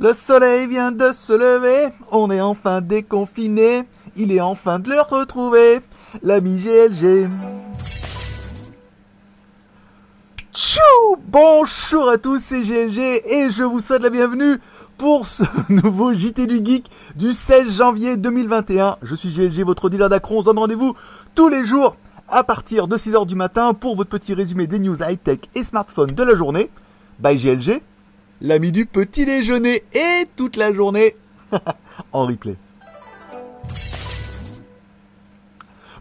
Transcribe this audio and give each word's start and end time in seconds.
Le 0.00 0.12
soleil 0.12 0.66
vient 0.66 0.90
de 0.90 1.12
se 1.12 1.32
lever, 1.32 1.92
on 2.10 2.28
est 2.30 2.40
enfin 2.40 2.80
déconfiné, 2.80 3.84
il 4.16 4.32
est 4.32 4.40
enfin 4.40 4.80
de 4.80 4.90
le 4.90 5.00
retrouver, 5.00 5.80
l'ami 6.24 6.56
GLG. 6.56 7.28
Tchou 10.52 10.80
Bonjour 11.28 12.08
à 12.08 12.18
tous, 12.18 12.40
c'est 12.40 12.62
GLG 12.62 13.22
et 13.24 13.50
je 13.50 13.62
vous 13.62 13.78
souhaite 13.78 14.02
la 14.02 14.10
bienvenue 14.10 14.58
pour 14.98 15.26
ce 15.26 15.44
nouveau 15.68 16.12
JT 16.12 16.48
du 16.48 16.64
Geek 16.64 16.90
du 17.14 17.32
16 17.32 17.70
janvier 17.70 18.16
2021. 18.16 18.96
Je 19.00 19.14
suis 19.14 19.28
GLG, 19.28 19.64
votre 19.64 19.90
dealer 19.90 20.08
d'Acron. 20.08 20.38
On 20.38 20.40
se 20.40 20.46
donne 20.46 20.58
rendez-vous 20.58 20.96
tous 21.36 21.48
les 21.48 21.64
jours 21.64 21.96
à 22.28 22.42
partir 22.42 22.88
de 22.88 22.96
6h 22.96 23.26
du 23.26 23.36
matin 23.36 23.74
pour 23.74 23.94
votre 23.94 24.10
petit 24.10 24.34
résumé 24.34 24.66
des 24.66 24.80
news 24.80 24.96
high-tech 25.00 25.38
et 25.54 25.62
smartphone 25.62 26.10
de 26.10 26.22
la 26.24 26.34
journée. 26.34 26.68
Bye 27.20 27.38
GLG 27.38 27.80
l'ami 28.40 28.72
du 28.72 28.86
petit 28.86 29.24
déjeuner 29.24 29.82
et 29.92 30.26
toute 30.36 30.56
la 30.56 30.72
journée 30.72 31.16
en 32.12 32.26
replay. 32.26 32.56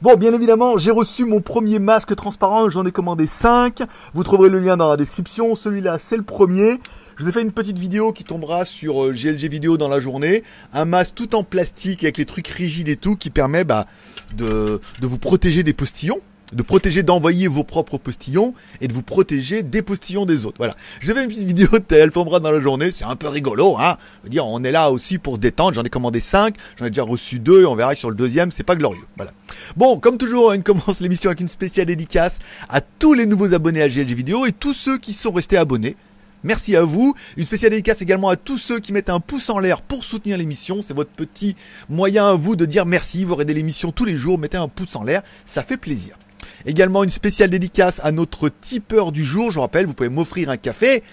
Bon, 0.01 0.15
bien 0.15 0.33
évidemment, 0.33 0.77
j'ai 0.77 0.91
reçu 0.91 1.23
mon 1.23 1.39
premier 1.39 1.79
masque 1.79 2.13
transparent, 2.15 2.69
j'en 2.69 2.85
ai 2.85 2.91
commandé 2.91 3.25
5. 3.25 3.83
Vous 4.13 4.23
trouverez 4.23 4.49
le 4.49 4.59
lien 4.59 4.75
dans 4.75 4.89
la 4.89 4.97
description. 4.97 5.55
Celui-là, 5.55 5.97
c'est 5.97 6.17
le 6.17 6.23
premier. 6.23 6.81
Je 7.15 7.23
vous 7.23 7.29
ai 7.29 7.31
fait 7.31 7.41
une 7.41 7.53
petite 7.53 7.79
vidéo 7.79 8.11
qui 8.11 8.25
tombera 8.25 8.65
sur 8.65 9.13
GLG 9.13 9.45
euh, 9.45 9.47
vidéo 9.47 9.77
dans 9.77 9.87
la 9.87 10.01
journée. 10.01 10.43
Un 10.73 10.83
masque 10.83 11.15
tout 11.15 11.35
en 11.35 11.45
plastique 11.45 12.03
avec 12.03 12.17
les 12.17 12.25
trucs 12.25 12.49
rigides 12.49 12.89
et 12.89 12.97
tout 12.97 13.15
qui 13.15 13.29
permet 13.29 13.63
bah, 13.63 13.87
de, 14.35 14.81
de 14.99 15.07
vous 15.07 15.19
protéger 15.19 15.63
des 15.63 15.73
postillons 15.73 16.19
de 16.53 16.63
protéger 16.63 17.03
d'envoyer 17.03 17.47
vos 17.47 17.63
propres 17.63 17.97
postillons 17.97 18.53
et 18.81 18.87
de 18.87 18.93
vous 18.93 19.01
protéger 19.01 19.63
des 19.63 19.81
postillons 19.81 20.25
des 20.25 20.45
autres. 20.45 20.57
Voilà. 20.57 20.75
Je 20.99 21.11
une 21.11 21.27
petite 21.27 21.47
vidéo 21.47 21.67
elle 21.89 22.11
tombera 22.11 22.39
dans 22.39 22.51
la 22.51 22.61
journée, 22.61 22.91
c'est 22.91 23.05
un 23.05 23.15
peu 23.15 23.27
rigolo, 23.27 23.77
hein. 23.79 23.97
Je 24.21 24.23
veux 24.23 24.29
dire, 24.29 24.45
on 24.45 24.63
est 24.63 24.71
là 24.71 24.91
aussi 24.91 25.17
pour 25.17 25.35
se 25.35 25.39
détendre, 25.39 25.73
j'en 25.75 25.83
ai 25.83 25.89
commandé 25.89 26.19
5, 26.19 26.55
j'en 26.77 26.85
ai 26.85 26.89
déjà 26.89 27.03
reçu 27.03 27.39
2 27.39 27.61
et 27.61 27.65
on 27.65 27.75
verra 27.75 27.93
que 27.93 27.99
sur 27.99 28.09
le 28.09 28.15
deuxième, 28.15 28.51
c'est 28.51 28.63
pas 28.63 28.75
glorieux. 28.75 29.05
Voilà. 29.15 29.31
Bon, 29.77 29.99
comme 29.99 30.17
toujours, 30.17 30.53
on 30.55 30.61
commence 30.61 30.99
l'émission 30.99 31.29
avec 31.29 31.41
une 31.41 31.47
spéciale 31.47 31.85
dédicace 31.85 32.39
à 32.69 32.81
tous 32.81 33.13
les 33.13 33.25
nouveaux 33.25 33.53
abonnés 33.53 33.81
à 33.81 33.89
GLG 33.89 34.13
Vidéo 34.13 34.45
et 34.45 34.51
tous 34.51 34.73
ceux 34.73 34.97
qui 34.97 35.13
sont 35.13 35.31
restés 35.31 35.57
abonnés. 35.57 35.95
Merci 36.43 36.75
à 36.75 36.83
vous. 36.83 37.15
Une 37.37 37.45
spéciale 37.45 37.71
dédicace 37.71 38.01
également 38.01 38.29
à 38.29 38.35
tous 38.35 38.57
ceux 38.57 38.79
qui 38.79 38.91
mettent 38.91 39.09
un 39.09 39.21
pouce 39.21 39.49
en 39.49 39.59
l'air 39.59 39.81
pour 39.81 40.03
soutenir 40.03 40.37
l'émission. 40.37 40.81
C'est 40.81 40.93
votre 40.93 41.11
petit 41.11 41.55
moyen 41.89 42.29
à 42.29 42.33
vous 42.33 42.57
de 42.57 42.65
dire 42.65 42.85
merci. 42.85 43.23
Vous 43.23 43.33
regardez 43.35 43.53
l'émission 43.53 43.91
tous 43.91 44.03
les 44.03 44.17
jours, 44.17 44.37
mettez 44.37 44.57
un 44.57 44.67
pouce 44.67 44.95
en 44.97 45.03
l'air. 45.03 45.21
Ça 45.45 45.63
fait 45.63 45.77
plaisir. 45.77 46.17
Également 46.65 47.03
une 47.03 47.09
spéciale 47.09 47.49
dédicace 47.49 47.99
à 48.03 48.11
notre 48.11 48.49
tipeur 48.49 49.11
du 49.11 49.23
jour. 49.23 49.51
Je 49.51 49.55
vous 49.55 49.61
rappelle, 49.61 49.85
vous 49.85 49.93
pouvez 49.93 50.09
m'offrir 50.09 50.49
un 50.49 50.57
café. 50.57 51.03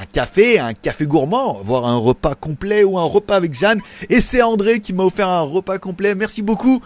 Un 0.00 0.06
café, 0.06 0.60
un 0.60 0.74
café 0.74 1.06
gourmand, 1.06 1.60
voire 1.64 1.86
un 1.86 1.96
repas 1.96 2.36
complet 2.36 2.84
ou 2.84 2.98
un 2.98 3.04
repas 3.04 3.34
avec 3.34 3.58
Jeanne. 3.58 3.80
Et 4.10 4.20
c'est 4.20 4.42
André 4.42 4.80
qui 4.80 4.92
m'a 4.92 5.02
offert 5.02 5.28
un 5.28 5.40
repas 5.40 5.78
complet. 5.78 6.14
Merci 6.14 6.42
beaucoup 6.42 6.80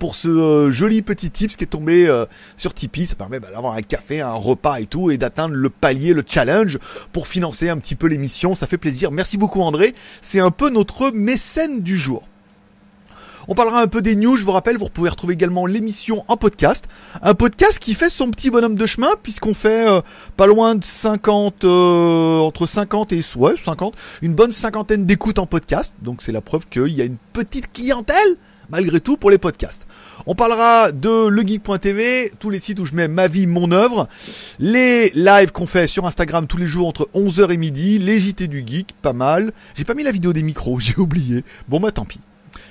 pour 0.00 0.16
ce 0.16 0.28
euh, 0.28 0.72
joli 0.72 1.02
petit 1.02 1.30
tips 1.30 1.56
qui 1.56 1.64
est 1.64 1.68
tombé 1.68 2.08
euh, 2.08 2.24
sur 2.56 2.74
Tipeee. 2.74 3.06
Ça 3.06 3.14
permet 3.14 3.38
bah, 3.38 3.48
d'avoir 3.52 3.74
un 3.74 3.82
café, 3.82 4.20
un 4.20 4.32
repas 4.32 4.80
et 4.80 4.86
tout, 4.86 5.12
et 5.12 5.18
d'atteindre 5.18 5.54
le 5.54 5.70
palier, 5.70 6.12
le 6.12 6.24
challenge 6.26 6.78
pour 7.12 7.28
financer 7.28 7.68
un 7.68 7.78
petit 7.78 7.94
peu 7.94 8.08
l'émission. 8.08 8.56
Ça 8.56 8.66
fait 8.66 8.78
plaisir. 8.78 9.12
Merci 9.12 9.36
beaucoup 9.36 9.60
André. 9.60 9.94
C'est 10.22 10.40
un 10.40 10.50
peu 10.50 10.70
notre 10.70 11.10
mécène 11.10 11.82
du 11.82 11.96
jour. 11.96 12.24
On 13.48 13.54
parlera 13.54 13.80
un 13.80 13.86
peu 13.86 14.02
des 14.02 14.16
news. 14.16 14.36
Je 14.36 14.44
vous 14.44 14.52
rappelle, 14.52 14.76
vous 14.76 14.88
pouvez 14.88 15.08
retrouver 15.08 15.34
également 15.34 15.66
l'émission 15.66 16.24
en 16.26 16.36
podcast. 16.36 16.86
Un 17.22 17.34
podcast 17.34 17.78
qui 17.78 17.94
fait 17.94 18.10
son 18.10 18.30
petit 18.30 18.50
bonhomme 18.50 18.74
de 18.74 18.86
chemin 18.86 19.10
puisqu'on 19.22 19.54
fait 19.54 19.88
euh, 19.88 20.00
pas 20.36 20.46
loin 20.46 20.74
de 20.74 20.84
50, 20.84 21.64
euh, 21.64 22.38
entre 22.40 22.66
50 22.66 23.12
et 23.12 23.20
ouais, 23.36 23.54
50, 23.56 23.94
une 24.22 24.34
bonne 24.34 24.50
cinquantaine 24.50 25.06
d'écoutes 25.06 25.38
en 25.38 25.46
podcast. 25.46 25.92
Donc 26.02 26.22
c'est 26.22 26.32
la 26.32 26.40
preuve 26.40 26.66
qu'il 26.68 26.88
y 26.88 27.00
a 27.00 27.04
une 27.04 27.18
petite 27.32 27.72
clientèle 27.72 28.36
malgré 28.68 28.98
tout 28.98 29.16
pour 29.16 29.30
les 29.30 29.38
podcasts. 29.38 29.86
On 30.26 30.34
parlera 30.34 30.90
de 30.90 31.28
legeek.tv, 31.28 32.32
tous 32.40 32.50
les 32.50 32.58
sites 32.58 32.80
où 32.80 32.84
je 32.84 32.94
mets 32.94 33.06
ma 33.06 33.28
vie, 33.28 33.46
mon 33.46 33.70
œuvre, 33.70 34.08
les 34.58 35.10
lives 35.14 35.52
qu'on 35.52 35.66
fait 35.68 35.86
sur 35.86 36.04
Instagram 36.04 36.48
tous 36.48 36.56
les 36.56 36.66
jours 36.66 36.88
entre 36.88 37.08
11h 37.14 37.52
et 37.52 37.56
midi, 37.56 38.00
les 38.00 38.18
JT 38.18 38.48
du 38.48 38.64
geek, 38.66 38.94
pas 39.02 39.12
mal. 39.12 39.52
J'ai 39.76 39.84
pas 39.84 39.94
mis 39.94 40.02
la 40.02 40.10
vidéo 40.10 40.32
des 40.32 40.42
micros, 40.42 40.80
j'ai 40.80 40.96
oublié. 40.96 41.44
Bon 41.68 41.78
bah 41.78 41.92
tant 41.92 42.04
pis. 42.04 42.18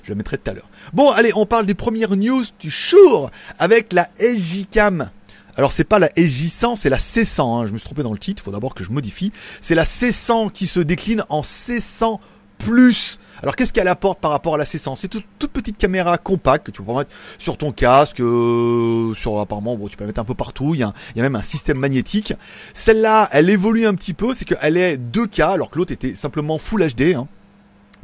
Je 0.06 0.12
la 0.12 0.16
mettrai 0.16 0.38
tout 0.38 0.52
à 0.52 0.54
l'heure. 0.54 0.70
Bon, 0.94 1.10
allez, 1.10 1.32
on 1.36 1.48
parle 1.48 1.66
des 1.66 1.74
premières 1.74 2.16
news 2.16 2.44
du 2.60 2.70
jour 2.70 3.32
avec 3.58 3.92
la 3.92 4.08
SJCam. 4.20 5.10
Alors 5.58 5.72
c'est 5.72 5.84
pas 5.84 5.98
la 5.98 6.10
SJ100, 6.10 6.76
c'est 6.76 6.90
la 6.90 6.98
C100. 6.98 7.42
Hein. 7.42 7.66
Je 7.66 7.74
me 7.74 7.80
suis 7.80 7.86
trompé 7.86 8.04
dans 8.04 8.12
le 8.12 8.20
titre, 8.20 8.44
il 8.44 8.46
faut 8.46 8.52
d'abord 8.52 8.76
que 8.76 8.84
je 8.84 8.92
modifie. 8.92 9.32
C'est 9.62 9.74
la 9.74 9.86
C100 9.86 10.52
qui 10.52 10.68
se 10.68 10.80
décline 10.80 11.24
en 11.30 11.42
C100 11.42 12.20
plus. 12.60 13.20
Alors 13.42 13.56
qu'est-ce 13.56 13.74
qu'elle 13.74 13.88
apporte 13.88 14.20
par 14.20 14.30
rapport 14.32 14.56
à 14.56 14.58
la 14.58 14.66
C100 14.66 14.96
C'est 14.96 15.08
toute, 15.08 15.26
petite 15.52 15.78
caméra 15.78 16.18
compacte 16.18 16.68
que 16.68 16.72
tu 16.72 16.84
peux 16.84 16.94
mettre 16.94 17.12
sur 17.40 17.58
ton 17.58 17.72
casque, 17.72 18.20
euh, 18.20 19.14
sur 19.14 19.40
apparemment 19.40 19.76
bon, 19.76 19.88
tu 19.88 19.98
peux 19.98 20.04
la 20.04 20.08
mettre 20.08 20.22
un 20.22 20.26
peu 20.26 20.36
partout. 20.36 20.76
Il 20.76 20.82
y, 20.82 20.84
a, 20.84 20.94
y 21.16 21.20
a 21.20 21.24
même 21.24 21.36
un 21.36 21.42
système 21.42 21.78
magnétique. 21.78 22.34
Celle-là, 22.74 23.30
elle 23.32 23.50
évolue 23.50 23.88
un 23.88 23.96
petit 23.96 24.14
peu, 24.14 24.36
c'est 24.36 24.46
qu'elle 24.46 24.78
est 24.78 24.98
2K 24.98 25.54
alors 25.54 25.72
que 25.72 25.80
l'autre 25.80 25.94
était 25.94 26.14
simplement 26.14 26.60
Full 26.60 26.86
HD. 26.94 27.16
Hein. 27.16 27.28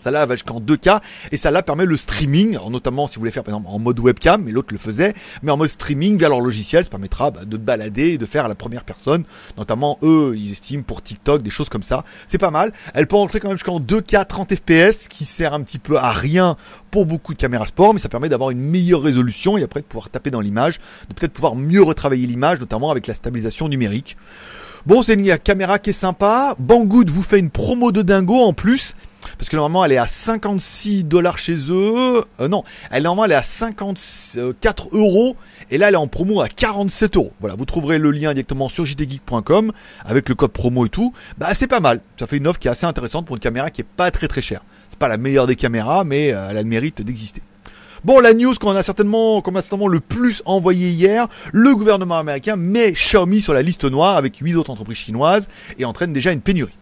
Ça 0.01 0.09
là 0.09 0.25
va 0.25 0.35
jusqu'en 0.35 0.59
2K 0.59 1.00
et 1.31 1.38
ça 1.38 1.51
là 1.51 1.62
permet 1.62 1.85
le 1.85 1.95
streaming, 1.95 2.57
notamment 2.69 3.07
si 3.07 3.16
vous 3.16 3.22
voulez 3.22 3.31
faire 3.31 3.44
par 3.44 3.53
exemple 3.53 3.69
en 3.72 3.78
mode 3.78 4.00
webcam, 4.00 4.41
mais 4.44 4.51
l'autre 4.51 4.73
le 4.73 4.79
faisait, 4.79 5.13
mais 5.44 5.51
en 5.51 5.57
mode 5.57 5.69
streaming 5.69 6.17
via 6.17 6.28
leur 6.28 6.41
logiciel, 6.41 6.84
ça 6.84 6.89
permettra 6.89 7.29
bah, 7.29 7.45
de 7.45 7.57
balader 7.57 8.13
et 8.13 8.17
de 8.17 8.25
faire 8.25 8.45
à 8.45 8.47
la 8.47 8.56
première 8.56 8.84
personne, 8.84 9.25
notamment 9.57 10.00
eux, 10.01 10.34
ils 10.35 10.51
estiment 10.51 10.81
pour 10.81 11.03
TikTok 11.03 11.44
des 11.44 11.51
choses 11.51 11.69
comme 11.69 11.84
ça. 11.84 12.03
C'est 12.28 12.40
pas 12.40 12.51
mal. 12.51 12.72
Elle 12.94 13.06
peut 13.06 13.16
entrer 13.16 13.40
quand 13.40 13.50
même 13.50 13.57
jusqu'en 13.57 13.79
2K 13.79 14.25
30 14.25 14.56
FPS, 14.56 15.07
qui 15.07 15.25
sert 15.25 15.53
un 15.53 15.61
petit 15.61 15.79
peu 15.79 15.97
à 15.97 16.11
rien 16.11 16.57
pour 16.90 17.06
beaucoup 17.06 17.34
de 17.34 17.40
caméras 17.40 17.67
sport, 17.67 17.94
mais 17.94 18.00
ça 18.00 18.09
permet 18.09 18.29
d'avoir 18.29 18.50
une 18.50 18.59
meilleure 18.59 19.01
résolution 19.01 19.57
et 19.57 19.63
après 19.63 19.81
de 19.81 19.85
pouvoir 19.85 20.09
taper 20.09 20.31
dans 20.31 20.41
l'image, 20.41 20.79
de 21.09 21.13
peut-être 21.13 21.34
pouvoir 21.34 21.56
mieux 21.56 21.81
retravailler 21.84 22.25
l'image, 22.25 22.59
notamment 22.59 22.90
avec 22.90 23.07
la 23.07 23.13
stabilisation 23.13 23.69
numérique. 23.69 24.17
Bon, 24.88 25.03
c'est 25.03 25.13
une 25.13 25.38
caméra 25.38 25.78
qui 25.78 25.91
est 25.91 25.94
sympa. 25.94 26.56
Banggood 26.57 27.11
vous 27.11 27.22
fait 27.22 27.38
une 27.38 27.51
promo 27.51 27.91
de 27.91 28.01
dingo 28.01 28.35
en 28.35 28.53
plus 28.53 28.95
parce 29.41 29.50
que 29.50 29.56
normalement 29.56 29.84
elle 29.84 29.94
est 29.94 29.97
à 29.97 30.06
56 30.06 31.03
dollars 31.03 31.40
chez 31.40 31.56
eux. 31.72 32.24
Euh, 32.40 32.47
non, 32.47 32.63
elle 32.91 33.02
normalement 33.02 33.25
elle 33.25 33.31
est 33.31 33.34
à 33.34 33.41
54 33.41 34.90
euros 34.91 35.35
et 35.72 35.79
là 35.79 35.88
elle 35.88 35.96
est 35.96 35.97
en 35.97 36.06
promo 36.06 36.41
à 36.41 36.47
47 36.47 37.16
euros. 37.16 37.34
Voilà, 37.40 37.56
vous 37.56 37.66
trouverez 37.66 37.97
le 37.97 38.12
lien 38.12 38.35
directement 38.35 38.69
sur 38.69 38.85
jtgeek.com 38.85 39.72
avec 40.06 40.29
le 40.29 40.35
code 40.35 40.52
promo 40.52 40.85
et 40.85 40.90
tout. 40.90 41.12
Bah 41.40 41.56
c'est 41.56 41.66
pas 41.66 41.79
mal. 41.79 42.02
Ça 42.19 42.28
fait 42.28 42.38
une 42.38 42.46
offre 42.46 42.59
qui 42.59 42.68
est 42.68 42.72
assez 42.72 42.85
intéressante 42.85 43.25
pour 43.25 43.35
une 43.35 43.40
caméra 43.40 43.72
qui 43.72 43.81
est 43.81 43.88
pas 43.97 44.12
très 44.12 44.28
très 44.28 44.44
chère. 44.44 44.62
C'est 44.90 45.00
pas 45.00 45.07
la 45.07 45.18
meilleure 45.18 45.47
des 45.47 45.56
caméras, 45.56 46.03
mais 46.03 46.31
euh, 46.31 46.50
elle 46.52 46.58
a 46.58 46.62
le 46.62 46.68
mérite 46.68 47.02
d'exister. 47.02 47.41
Bon, 48.03 48.19
la 48.19 48.35
news 48.35 48.53
qu'on 48.62 48.75
a 48.75 48.84
certainement, 48.84 49.41
qu'on 49.41 49.56
a 49.56 49.62
certainement 49.63 49.88
le 49.88 50.02
plus 50.02 50.44
envoyé 50.46 50.90
hier, 50.90 51.28
le 51.52 51.73
gouvernement 51.73 52.19
américain 52.19 52.58
met 52.58 52.91
Xiaomi 52.91 53.41
sur 53.41 53.56
la 53.56 53.63
liste 53.63 53.85
noire 53.85 54.18
avec 54.18 54.38
8 54.38 54.53
autres 54.53 54.69
entreprises 54.69 54.97
chinoises 54.97 55.47
et 55.79 55.85
entraîne 55.85 56.13
déjà 56.13 56.31
une 56.31 56.41
pénurie. 56.41 56.78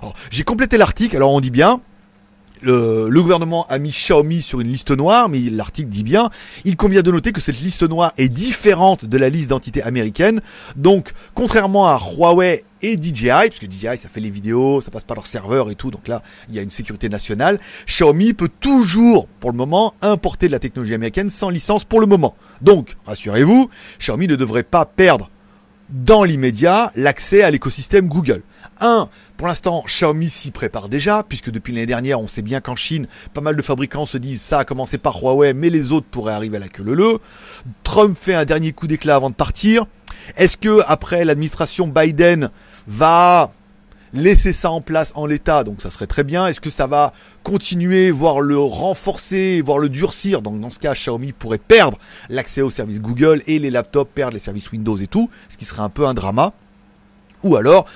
Alors, 0.00 0.14
j'ai 0.30 0.44
complété 0.44 0.76
l'article, 0.76 1.16
alors 1.16 1.32
on 1.32 1.40
dit 1.40 1.50
bien, 1.50 1.80
le, 2.62 3.08
le, 3.08 3.22
gouvernement 3.22 3.66
a 3.68 3.78
mis 3.78 3.90
Xiaomi 3.90 4.42
sur 4.42 4.60
une 4.60 4.68
liste 4.68 4.90
noire, 4.90 5.28
mais 5.28 5.40
l'article 5.50 5.88
dit 5.88 6.02
bien, 6.02 6.30
il 6.64 6.76
convient 6.76 7.02
de 7.02 7.10
noter 7.10 7.32
que 7.32 7.40
cette 7.40 7.60
liste 7.60 7.82
noire 7.82 8.12
est 8.16 8.28
différente 8.28 9.04
de 9.04 9.18
la 9.18 9.28
liste 9.28 9.50
d'entités 9.50 9.82
américaines. 9.82 10.40
Donc, 10.76 11.12
contrairement 11.34 11.88
à 11.88 11.98
Huawei 11.98 12.64
et 12.82 12.96
DJI, 12.96 13.28
parce 13.28 13.58
que 13.58 13.66
DJI 13.66 13.96
ça 13.96 14.08
fait 14.08 14.20
les 14.20 14.30
vidéos, 14.30 14.80
ça 14.80 14.90
passe 14.90 15.04
par 15.04 15.16
leur 15.16 15.26
serveur 15.26 15.70
et 15.70 15.74
tout, 15.74 15.90
donc 15.90 16.08
là 16.08 16.22
il 16.48 16.54
y 16.54 16.58
a 16.58 16.62
une 16.62 16.70
sécurité 16.70 17.08
nationale. 17.08 17.58
Xiaomi 17.86 18.34
peut 18.34 18.50
toujours, 18.60 19.26
pour 19.40 19.50
le 19.50 19.56
moment, 19.56 19.94
importer 20.02 20.46
de 20.46 20.52
la 20.52 20.58
technologie 20.58 20.94
américaine 20.94 21.30
sans 21.30 21.48
licence 21.48 21.84
pour 21.84 22.00
le 22.00 22.06
moment. 22.06 22.36
Donc, 22.60 22.96
rassurez-vous, 23.06 23.70
Xiaomi 23.98 24.28
ne 24.28 24.36
devrait 24.36 24.62
pas 24.62 24.84
perdre 24.84 25.30
dans 25.90 26.24
l'immédiat 26.24 26.92
l'accès 26.96 27.42
à 27.42 27.50
l'écosystème 27.50 28.08
Google. 28.08 28.42
Un, 28.80 29.08
pour 29.36 29.48
l'instant, 29.48 29.84
Xiaomi 29.86 30.28
s'y 30.28 30.50
prépare 30.50 30.88
déjà, 30.88 31.22
puisque 31.22 31.50
depuis 31.50 31.72
l'année 31.72 31.86
dernière, 31.86 32.20
on 32.20 32.26
sait 32.26 32.42
bien 32.42 32.60
qu'en 32.60 32.76
Chine, 32.76 33.06
pas 33.32 33.40
mal 33.40 33.56
de 33.56 33.62
fabricants 33.62 34.06
se 34.06 34.18
disent 34.18 34.42
ça 34.42 34.58
a 34.58 34.64
commencé 34.64 34.98
par 34.98 35.22
Huawei, 35.22 35.54
mais 35.54 35.70
les 35.70 35.92
autres 35.92 36.06
pourraient 36.10 36.34
arriver 36.34 36.58
à 36.58 36.60
la 36.60 36.68
queue 36.68 36.82
leu 36.82 37.18
Trump 37.82 38.16
fait 38.20 38.34
un 38.34 38.44
dernier 38.44 38.72
coup 38.72 38.86
d'éclat 38.86 39.16
avant 39.16 39.30
de 39.30 39.34
partir. 39.34 39.86
Est-ce 40.36 40.56
que 40.56 40.80
après 40.86 41.24
l'administration 41.24 41.86
Biden 41.86 42.50
va 42.86 43.50
laisser 44.16 44.52
ça 44.52 44.70
en 44.70 44.80
place 44.80 45.12
en 45.14 45.26
l'état, 45.26 45.62
donc 45.62 45.80
ça 45.80 45.90
serait 45.90 46.06
très 46.06 46.24
bien. 46.24 46.46
Est-ce 46.46 46.60
que 46.60 46.70
ça 46.70 46.86
va 46.86 47.12
continuer, 47.42 48.10
voire 48.10 48.40
le 48.40 48.58
renforcer, 48.58 49.60
voire 49.60 49.78
le 49.78 49.88
durcir? 49.88 50.42
Donc 50.42 50.58
dans 50.58 50.70
ce 50.70 50.78
cas, 50.78 50.94
Xiaomi 50.94 51.32
pourrait 51.32 51.58
perdre 51.58 51.98
l'accès 52.28 52.62
aux 52.62 52.70
services 52.70 53.00
Google 53.00 53.42
et 53.46 53.58
les 53.58 53.70
laptops 53.70 54.10
perdre 54.12 54.34
les 54.34 54.40
services 54.40 54.72
Windows 54.72 54.96
et 54.96 55.06
tout, 55.06 55.30
ce 55.48 55.56
qui 55.56 55.64
serait 55.64 55.82
un 55.82 55.90
peu 55.90 56.06
un 56.06 56.14
drama. 56.14 56.52
Ou 57.42 57.56
alors, 57.56 57.86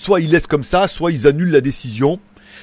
soit 0.00 0.20
ils 0.20 0.30
laissent 0.30 0.46
comme 0.46 0.64
ça, 0.64 0.88
soit 0.88 1.12
ils 1.12 1.26
annulent 1.26 1.52
la 1.52 1.60
décision. 1.60 2.18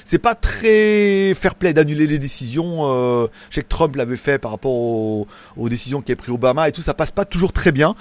C'est 0.05 0.19
pas 0.19 0.35
très 0.35 1.33
fair 1.33 1.55
play 1.55 1.73
d'annuler 1.73 2.07
les 2.07 2.19
décisions. 2.19 2.79
Euh, 2.81 3.27
je 3.49 3.55
sais 3.55 3.63
que 3.63 3.67
Trump 3.67 3.95
l'avait 3.95 4.17
fait 4.17 4.39
par 4.39 4.51
rapport 4.51 4.71
aux, 4.71 5.27
décisions 5.69 6.01
qu'a 6.01 6.15
pris 6.15 6.31
Obama 6.31 6.69
et 6.69 6.71
tout. 6.71 6.81
Ça 6.81 6.93
passe 6.93 7.11
pas 7.11 7.25
toujours 7.25 7.53
très 7.53 7.71
bien 7.71 7.95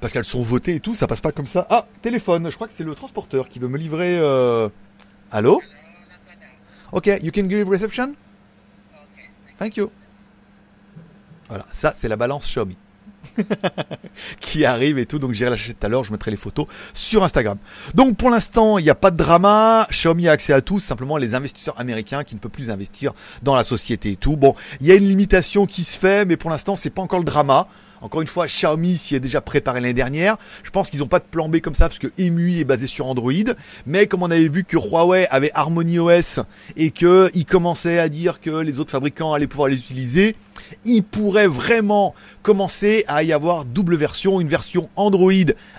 parce 0.00 0.12
qu'elles 0.12 0.24
sont 0.24 0.42
votées 0.42 0.76
et 0.76 0.80
tout. 0.80 0.94
Ça 0.94 1.06
passe 1.06 1.20
pas 1.20 1.32
comme 1.32 1.46
ça. 1.46 1.66
Ah, 1.70 1.86
téléphone. 2.02 2.50
Je 2.50 2.54
crois 2.54 2.66
que 2.66 2.74
c'est 2.74 2.84
le 2.84 2.94
transporteur 2.94 3.48
qui 3.48 3.58
veut 3.58 3.68
me 3.68 3.78
livrer. 3.78 4.18
Euh... 4.18 4.68
Allô? 5.30 5.60
Ok, 6.92 7.06
you 7.22 7.32
can 7.34 7.48
give 7.48 7.68
reception? 7.68 8.14
Thank 9.58 9.76
you. 9.76 9.90
Voilà, 11.48 11.66
ça 11.72 11.92
c'est 11.94 12.08
la 12.08 12.16
balance 12.16 12.46
Xiaomi. 12.46 12.76
qui 14.40 14.64
arrive 14.64 14.98
et 14.98 15.06
tout. 15.06 15.18
Donc 15.18 15.32
j'irai 15.32 15.50
la 15.50 15.56
chercher 15.56 15.74
tout 15.74 15.86
à 15.86 15.88
l'heure, 15.88 16.04
je 16.04 16.12
mettrai 16.12 16.30
les 16.30 16.36
photos 16.36 16.66
sur 16.94 17.24
Instagram. 17.24 17.58
Donc 17.94 18.16
pour 18.16 18.30
l'instant, 18.30 18.78
il 18.78 18.84
n'y 18.84 18.90
a 18.90 18.94
pas 18.94 19.10
de 19.10 19.16
drama. 19.16 19.86
Xiaomi 19.90 20.28
a 20.28 20.32
accès 20.32 20.52
à 20.52 20.60
tout, 20.60 20.80
simplement 20.80 21.16
les 21.16 21.34
investisseurs 21.34 21.78
américains 21.78 22.24
qui 22.24 22.34
ne 22.34 22.40
peuvent 22.40 22.50
plus 22.50 22.70
investir 22.70 23.12
dans 23.42 23.54
la 23.54 23.64
société 23.64 24.12
et 24.12 24.16
tout. 24.16 24.36
Bon, 24.36 24.54
il 24.80 24.86
y 24.86 24.92
a 24.92 24.94
une 24.94 25.08
limitation 25.08 25.66
qui 25.66 25.84
se 25.84 25.98
fait, 25.98 26.24
mais 26.24 26.36
pour 26.36 26.50
l'instant, 26.50 26.76
c'est 26.76 26.90
pas 26.90 27.02
encore 27.02 27.18
le 27.18 27.24
drama. 27.24 27.68
Encore 28.02 28.20
une 28.20 28.26
fois, 28.26 28.48
Xiaomi 28.48 28.98
s'y 28.98 29.14
est 29.14 29.20
déjà 29.20 29.40
préparé 29.40 29.80
l'année 29.80 29.94
dernière. 29.94 30.36
Je 30.64 30.70
pense 30.70 30.90
qu'ils 30.90 31.00
n'ont 31.00 31.06
pas 31.06 31.20
de 31.20 31.24
plan 31.24 31.48
B 31.48 31.60
comme 31.60 31.76
ça 31.76 31.88
parce 31.88 32.00
que 32.00 32.08
EMUI 32.18 32.58
est 32.58 32.64
basé 32.64 32.88
sur 32.88 33.06
Android. 33.06 33.32
Mais 33.86 34.08
comme 34.08 34.24
on 34.24 34.30
avait 34.30 34.48
vu 34.48 34.64
que 34.64 34.76
Huawei 34.76 35.28
avait 35.30 35.52
Harmony 35.54 36.00
OS 36.00 36.40
et 36.76 36.90
qu'ils 36.90 37.46
commençaient 37.48 38.00
à 38.00 38.08
dire 38.08 38.40
que 38.40 38.50
les 38.50 38.80
autres 38.80 38.90
fabricants 38.90 39.32
allaient 39.32 39.46
pouvoir 39.46 39.68
les 39.68 39.76
utiliser, 39.76 40.34
il 40.84 41.02
pourrait 41.02 41.46
vraiment 41.46 42.14
commencer 42.42 43.04
à 43.08 43.22
y 43.22 43.32
avoir 43.32 43.64
double 43.64 43.96
version, 43.96 44.40
une 44.40 44.48
version 44.48 44.88
Android 44.96 45.32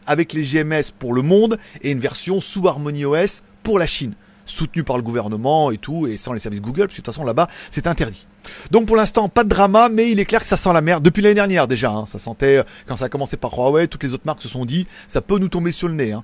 avec 0.07 0.33
les 0.33 0.43
GMS 0.43 0.91
pour 0.97 1.13
le 1.13 1.21
monde 1.21 1.57
et 1.81 1.91
une 1.91 1.99
version 1.99 2.41
sous 2.41 2.67
Harmony 2.67 3.05
OS 3.05 3.41
pour 3.63 3.79
la 3.79 3.87
Chine 3.87 4.13
soutenu 4.45 4.83
par 4.83 4.97
le 4.97 5.03
gouvernement 5.03 5.71
et 5.71 5.77
tout, 5.77 6.07
et 6.07 6.17
sans 6.17 6.33
les 6.33 6.39
services 6.39 6.61
Google, 6.61 6.87
parce 6.87 6.95
que 6.95 7.01
de 7.01 7.05
toute 7.05 7.13
façon 7.13 7.25
là-bas 7.25 7.47
c'est 7.71 7.87
interdit. 7.87 8.27
Donc 8.71 8.87
pour 8.87 8.95
l'instant 8.95 9.29
pas 9.29 9.43
de 9.43 9.49
drama, 9.49 9.89
mais 9.89 10.11
il 10.11 10.19
est 10.19 10.25
clair 10.25 10.41
que 10.41 10.47
ça 10.47 10.57
sent 10.57 10.73
la 10.73 10.81
merde 10.81 11.03
depuis 11.03 11.21
l'année 11.21 11.35
dernière 11.35 11.67
déjà. 11.67 11.91
Hein. 11.91 12.05
ça 12.07 12.19
sentait 12.19 12.57
euh, 12.57 12.63
quand 12.85 12.97
ça 12.97 13.05
a 13.05 13.09
commencé 13.09 13.37
par 13.37 13.53
Huawei, 13.57 13.87
toutes 13.87 14.03
les 14.03 14.13
autres 14.13 14.25
marques 14.25 14.41
se 14.41 14.49
sont 14.49 14.65
dit 14.65 14.87
ça 15.07 15.21
peut 15.21 15.37
nous 15.37 15.49
tomber 15.49 15.71
sur 15.71 15.87
le 15.87 15.93
nez. 15.93 16.11
Hein. 16.11 16.23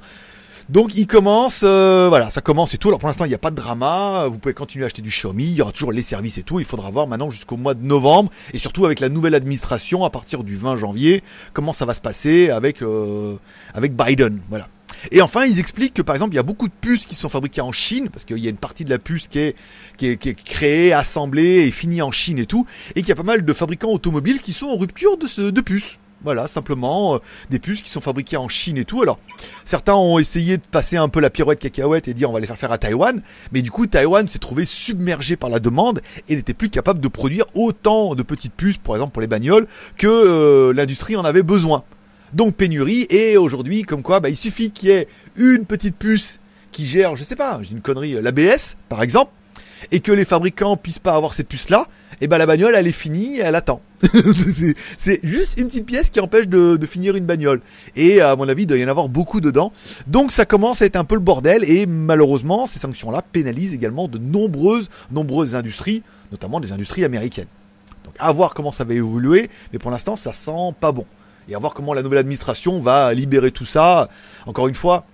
Donc 0.70 0.96
il 0.96 1.08
commence, 1.08 1.62
euh, 1.64 2.08
voilà, 2.10 2.30
ça 2.30 2.42
commence 2.42 2.76
et 2.76 2.78
tout. 2.78 2.90
Alors 2.90 3.00
pour 3.00 3.08
l'instant 3.08 3.26
il 3.26 3.30
n'y 3.30 3.34
a 3.34 3.40
pas 3.40 3.50
de 3.50 3.56
drama, 3.56 4.28
vous 4.28 4.38
pouvez 4.38 4.54
continuer 4.54 4.86
à 4.86 4.88
acheter 4.88 5.02
du 5.02 5.10
Xiaomi, 5.10 5.46
il 5.46 5.54
y 5.54 5.62
aura 5.64 5.72
toujours 5.72 5.92
les 5.92 6.04
services 6.04 6.38
et 6.38 6.44
tout. 6.44 6.60
Il 6.60 6.66
faudra 6.66 6.92
voir 6.92 7.08
maintenant 7.08 7.32
jusqu'au 7.32 7.58
mois 7.58 7.74
de 7.74 7.84
novembre 7.84 8.30
et 8.54 8.60
surtout 8.60 8.86
avec 8.86 9.00
la 9.00 9.10
nouvelle 9.10 9.34
administration 9.34 10.06
à 10.06 10.12
partir 10.12 10.44
du 10.44 10.56
20 10.56 10.78
janvier 10.78 11.24
comment 11.54 11.74
ça 11.74 11.86
va 11.86 11.96
se 11.96 12.02
passer 12.02 12.52
avec 12.52 12.84
euh, 12.84 13.38
avec 13.74 13.96
Biden, 13.96 14.42
voilà. 14.50 14.68
Et 15.12 15.22
enfin, 15.22 15.46
ils 15.46 15.60
expliquent 15.60 15.94
que 15.94 16.02
par 16.02 16.16
exemple, 16.16 16.34
il 16.34 16.36
y 16.36 16.40
a 16.40 16.44
beaucoup 16.44 16.68
de 16.68 16.74
puces 16.74 17.06
qui 17.06 17.16
sont 17.16 17.30
fabriquées 17.30 17.62
en 17.62 17.72
Chine, 17.72 18.10
parce 18.12 18.26
qu'il 18.26 18.38
y 18.38 18.48
a 18.48 18.50
une 18.50 18.58
partie 18.58 18.86
de 18.86 18.90
la 18.90 19.00
puce 19.00 19.28
qui 19.28 19.40
est, 19.40 19.56
qui 19.98 20.08
est, 20.08 20.44
créée, 20.44 20.94
assemblée 20.94 21.68
et 21.68 21.72
finie 21.72 22.02
en 22.02 22.12
Chine 22.12 22.38
et 22.38 22.46
tout, 22.46 22.66
et 22.96 23.02
qu'il 23.02 23.10
y 23.10 23.14
a 23.14 23.16
pas 23.16 23.24
mal 23.24 23.46
de 23.46 23.54
fabricants 23.54 23.92
automobiles 23.92 24.42
qui 24.42 24.54
sont 24.54 24.68
en 24.68 24.78
rupture 24.78 25.18
de, 25.18 25.26
ce, 25.26 25.42
de 25.42 25.62
puces. 25.62 25.98
Voilà, 26.24 26.48
simplement 26.48 27.16
euh, 27.16 27.20
des 27.50 27.60
puces 27.60 27.82
qui 27.82 27.90
sont 27.90 28.02
fabriquées 28.02 28.36
en 28.36 28.50
Chine 28.50 28.78
et 28.78 28.84
tout. 28.84 29.02
Alors, 29.02 29.18
certains 29.64 29.96
ont 29.96 30.20
essayé 30.20 30.58
de 30.58 30.64
passer 30.70 30.98
un 30.98 31.08
peu 31.08 31.22
la 31.22 31.30
pirouette 31.30 31.60
cacahuète 31.60 32.10
et 32.10 32.14
dire 32.14 32.30
on 32.30 32.34
va 32.34 32.42
les 32.42 32.48
faire 32.48 32.58
faire 32.58 32.74
à 32.74 32.78
Taïwan, 32.78 33.22
mais 33.54 33.62
du 33.62 33.72
coup, 33.72 33.88
Taïwan 33.88 34.28
s'est 34.28 34.40
trouvé 34.40 34.66
submergé 34.66 35.38
par 35.38 35.50
la 35.50 35.60
demande 35.60 36.02
et 36.28 36.36
n'était 36.36 36.54
plus 36.54 36.70
capable 36.70 37.00
de 37.00 37.08
produire 37.08 37.46
autant 37.54 38.16
de 38.16 38.24
petites 38.24 38.54
puces, 38.54 38.78
par 38.78 38.96
exemple 38.96 39.14
pour 39.14 39.22
les 39.22 39.28
bagnoles, 39.28 39.68
que 39.98 40.08
euh, 40.08 40.74
l'industrie 40.74 41.16
en 41.16 41.24
avait 41.24 41.44
besoin 41.44 41.84
donc 42.34 42.56
pénurie, 42.56 43.08
et 43.10 43.38
aujourd'hui, 43.38 43.84
comme 43.84 44.04
quoi, 44.04 44.20
bah, 44.20 44.30
il 44.30 44.38
suffit 44.38 44.72
qu'il 44.72 44.90
y 44.90 44.92
ait 44.92 45.08
une 45.36 45.66
petite 45.66 45.96
puce 45.96 46.40
qui 46.72 46.86
gère, 46.86 47.16
je 47.16 47.24
sais 47.24 47.36
pas, 47.36 47.60
j'ai 47.64 47.72
une 47.72 47.82
connerie, 47.82 48.16
euh, 48.16 48.22
l'ABS, 48.22 48.76
par 48.88 49.02
exemple, 49.02 49.32
et 49.92 50.00
que 50.00 50.12
les 50.12 50.26
fabricants 50.26 50.78
puissent 50.78 51.00
pas 51.00 51.16
avoir 51.16 51.34
cette 51.34 51.48
puce-là, 51.48 51.88
et 52.22 52.28
ben 52.28 52.38
la 52.38 52.46
bagnole, 52.46 52.74
elle 52.76 52.88
est 52.88 52.92
finie, 52.92 53.40
elle 53.40 53.56
attend. 53.56 53.82
c'est 54.98 55.20
juste 55.24 55.58
une 55.58 55.68
petite 55.68 55.86
pièce 55.86 56.10
qui 56.10 56.20
empêche 56.20 56.48
de, 56.48 56.78
de, 56.78 56.86
finir 56.86 57.16
une 57.16 57.26
bagnole. 57.26 57.62
Et 57.96 58.22
à 58.22 58.36
mon 58.36 58.48
avis, 58.48 58.64
il 58.64 58.66
doit 58.66 58.78
y 58.78 58.86
en 58.86 58.88
avoir 58.88 59.10
beaucoup 59.10 59.42
dedans. 59.42 59.72
Donc 60.08 60.32
ça 60.32 60.46
commence 60.46 60.82
à 60.82 60.86
être 60.86 60.96
un 60.96 61.06
peu 61.06 61.16
le 61.16 61.22
bordel, 61.22 61.64
et 61.64 61.86
malheureusement, 61.86 62.68
ces 62.68 62.80
sanctions-là 62.80 63.22
pénalisent 63.22 63.74
également 63.74 64.08
de 64.08 64.18
nombreuses, 64.18 64.90
nombreuses 65.12 65.56
industries, 65.56 66.04
notamment 66.32 66.60
des 66.60 66.72
industries 66.72 67.06
américaines. 67.06 67.48
Donc 68.06 68.14
à 68.20 68.32
voir 68.32 68.54
comment 68.54 68.72
ça 68.72 68.84
va 68.84 68.94
évoluer, 68.94 69.50
mais 69.72 69.80
pour 69.80 69.92
l'instant, 69.92 70.16
ça 70.16 70.34
sent 70.34 70.74
pas 70.80 70.92
bon 70.92 71.06
et 71.50 71.56
à 71.56 71.60
voir 71.60 71.74
comment 71.74 71.94
la 71.94 72.04
nouvelle 72.04 72.20
administration 72.20 72.80
va 72.80 73.14
libérer 73.14 73.52
tout 73.52 73.66
ça. 73.66 74.08
Encore 74.46 74.68
une 74.68 74.76
fois, 74.76 75.06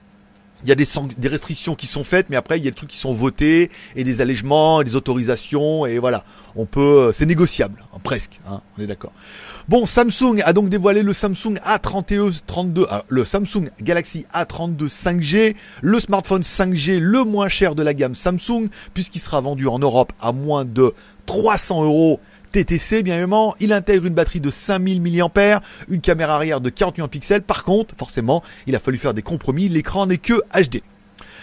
il 0.65 0.69
y 0.69 0.71
a 0.71 0.75
des, 0.75 0.87
des, 1.17 1.27
restrictions 1.27 1.75
qui 1.75 1.85
sont 1.85 2.03
faites, 2.03 2.31
mais 2.31 2.35
après 2.35 2.57
il 2.57 2.65
y 2.65 2.67
a 2.67 2.71
des 2.71 2.75
trucs 2.75 2.89
qui 2.89 2.97
sont 2.97 3.13
votés 3.13 3.69
et 3.95 4.03
des 4.03 4.19
allègements, 4.19 4.81
et 4.81 4.83
des 4.83 4.95
autorisations 4.95 5.85
et 5.85 5.99
voilà. 5.99 6.25
On 6.57 6.65
peut, 6.65 7.09
euh, 7.09 7.11
c'est 7.11 7.25
négociable, 7.25 7.83
hein, 7.93 7.97
presque. 8.01 8.39
Hein, 8.47 8.61
on 8.77 8.81
est 8.81 8.87
d'accord. 8.87 9.11
Bon, 9.67 9.85
Samsung 9.85 10.41
a 10.43 10.53
donc 10.53 10.69
dévoilé 10.69 11.03
le 11.03 11.13
Samsung 11.13 11.59
A31 11.65 12.41
32, 12.47 12.87
ah, 12.89 13.03
le 13.09 13.25
Samsung 13.25 13.69
Galaxy 13.81 14.25
A32 14.33 14.87
5G, 14.87 15.55
le 15.81 15.99
smartphone 15.99 16.41
5G 16.41 16.97
le 16.97 17.23
moins 17.25 17.49
cher 17.49 17.75
de 17.75 17.83
la 17.83 17.93
gamme 17.93 18.15
Samsung, 18.15 18.69
puisqu'il 18.93 19.19
sera 19.19 19.41
vendu 19.41 19.67
en 19.67 19.79
Europe 19.79 20.13
à 20.19 20.31
moins 20.31 20.65
de 20.65 20.93
300 21.25 21.83
euros 21.83 22.19
TTC 22.51 23.03
bien 23.03 23.15
évidemment, 23.15 23.55
il 23.59 23.73
intègre 23.73 24.05
une 24.05 24.13
batterie 24.13 24.39
de 24.39 24.49
5000 24.49 25.01
mAh, 25.01 25.61
une 25.89 26.01
caméra 26.01 26.35
arrière 26.35 26.61
de 26.61 26.69
48 26.69 27.07
pixels. 27.07 27.41
Par 27.41 27.63
contre, 27.63 27.95
forcément, 27.97 28.43
il 28.67 28.75
a 28.75 28.79
fallu 28.79 28.97
faire 28.97 29.13
des 29.13 29.21
compromis, 29.21 29.69
l'écran 29.69 30.05
n'est 30.05 30.17
que 30.17 30.41
HD. 30.53 30.81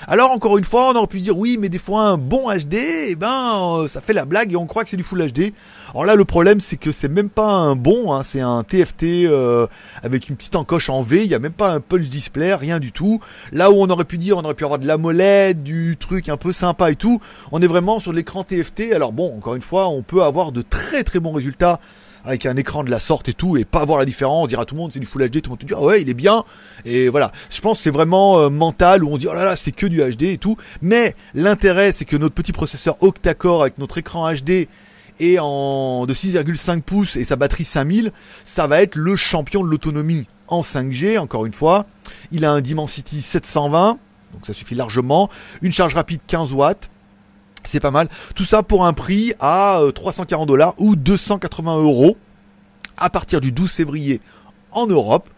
Alors 0.09 0.33
encore 0.33 0.59
une 0.59 0.65
fois, 0.65 0.91
on 0.91 0.97
aurait 0.97 1.07
pu 1.07 1.21
dire 1.21 1.39
oui, 1.39 1.59
mais 1.61 1.69
des 1.69 1.79
fois 1.79 2.03
un 2.03 2.19
bon 2.19 2.53
HD, 2.53 2.75
eh 3.09 3.15
ben 3.15 3.83
euh, 3.83 3.89
ça 3.89 4.01
fait 4.01 4.13
la 4.13 4.25
blague 4.25 4.53
et 4.53 4.57
on 4.57 4.67
croit 4.67 4.83
que 4.83 4.91
c'est 4.91 4.97
du 4.97 5.05
Full 5.05 5.31
HD. 5.31 5.53
Alors 5.91 6.05
là, 6.05 6.17
le 6.17 6.25
problème 6.25 6.61
c'est 6.61 6.77
que 6.77 6.91
c'est 6.91 7.09
même 7.09 7.31
pas 7.31 7.47
un 7.47 7.77
bon, 7.77 8.13
hein, 8.13 8.23
c'est 8.25 8.41
un 8.41 8.65
TFT 8.65 9.05
euh, 9.05 9.69
avec 10.03 10.29
une 10.29 10.35
petite 10.35 10.57
encoche 10.57 10.91
en 10.91 11.03
V. 11.03 11.23
Il 11.25 11.31
y 11.31 11.35
a 11.35 11.39
même 11.39 11.53
pas 11.53 11.71
un 11.71 11.79
punch 11.79 12.09
display, 12.09 12.53
rien 12.55 12.81
du 12.81 12.91
tout. 12.91 13.21
Là 13.53 13.71
où 13.71 13.75
on 13.77 13.89
aurait 13.91 14.05
pu 14.05 14.19
dire, 14.19 14.39
on 14.39 14.43
aurait 14.43 14.55
pu 14.55 14.65
avoir 14.65 14.81
de 14.81 14.89
la 14.89 14.99
molette, 14.99 15.63
du 15.63 15.97
truc 15.97 16.29
un 16.29 16.37
peu 16.37 16.53
sympa 16.53 16.91
et 16.91 16.97
tout. 16.97 17.21
On 17.53 17.63
est 17.63 17.69
vraiment 17.69 18.01
sur 18.01 18.13
l'écran 18.13 18.43
TFT. 18.43 18.93
Alors 18.93 19.13
bon, 19.13 19.33
encore 19.37 19.55
une 19.55 19.63
fois, 19.63 19.89
on 19.89 20.03
peut 20.03 20.25
avoir 20.25 20.51
de 20.51 20.63
très 20.63 21.05
très 21.05 21.21
bons 21.21 21.33
résultats 21.33 21.79
avec 22.25 22.47
un 22.47 22.57
écran 22.57 22.85
de 22.85 22.91
la 22.91 23.01
sorte 23.01 23.29
et 23.29 23.35
tout, 23.35 23.57
et 23.57 23.65
pas 23.65 23.85
voir 23.85 23.99
la 23.99 24.05
différence, 24.05 24.49
dire 24.49 24.61
à 24.61 24.65
tout 24.65 24.75
le 24.75 24.81
monde 24.81 24.93
c'est 24.93 25.01
du 25.01 25.07
Full 25.07 25.29
HD, 25.29 25.43
tout 25.43 25.45
le 25.45 25.51
monde 25.51 25.59
te 25.59 25.67
dit 25.67 25.75
ah 25.77 25.81
ouais 25.81 26.03
il 26.03 26.09
est 26.09 26.15
bien, 26.15 26.45
et 26.85 27.09
voilà. 27.09 27.33
Je 27.51 27.61
pense 27.61 27.79
que 27.79 27.85
c'est 27.85 27.91
vraiment 27.91 28.39
euh, 28.39 28.49
mental 28.49 29.05
où 29.05 29.09
on 29.13 29.19
dit 29.19 29.27
oh 29.29 29.35
là 29.35 29.45
là 29.45 29.57
c'est 29.57 29.73
que 29.73 29.87
du 29.87 30.01
HD 30.03 30.25
et 30.25 30.39
tout, 30.39 30.57
mais 30.81 31.15
l'intérêt 31.35 31.93
c'est 31.93 32.05
que 32.05 32.17
notre 32.17 32.35
petit 32.35 32.53
processeur 32.53 32.97
octa-core 33.03 33.63
avec 33.63 33.79
notre 33.79 33.99
écran 33.99 34.33
HD 34.33 34.69
et 35.21 35.39
en 35.41 36.07
de 36.07 36.15
6,5 36.15 36.83
pouces 36.83 37.17
et 37.17 37.25
sa 37.25 37.37
batterie 37.37 37.65
5000, 37.65 38.13
ça 38.45 38.67
va 38.67 38.83
être 38.83 38.97
le 38.97 39.17
champion 39.17 39.63
de 39.63 39.69
l'autonomie 39.69 40.27
en 40.49 40.63
5G 40.63 41.19
encore 41.19 41.47
une 41.47 41.53
fois. 41.53 41.87
Il 42.31 42.45
a 42.45 42.53
un 42.53 42.61
Dimensity 42.61 43.23
720, 43.23 43.99
donc 44.35 44.47
ça 44.47 44.55
suffit 44.55 44.75
largement, 44.75 45.29
une 45.61 45.73
charge 45.73 45.95
rapide 45.95 46.21
15 46.27 46.53
watts 46.53 46.91
c'est 47.65 47.81
pas 47.81 47.91
mal. 47.91 48.09
Tout 48.35 48.45
ça 48.45 48.63
pour 48.63 48.87
un 48.87 48.93
prix 48.93 49.33
à 49.41 49.81
340 49.95 50.43
euh, 50.43 50.47
dollars 50.47 50.75
ou 50.79 50.97
280 50.97 51.77
euros 51.83 52.17
à 52.97 53.11
partir 53.11 53.41
du 53.41 53.53
12 53.53 53.71
février 53.71 54.21
en 54.71 54.87
Europe. 54.87 55.29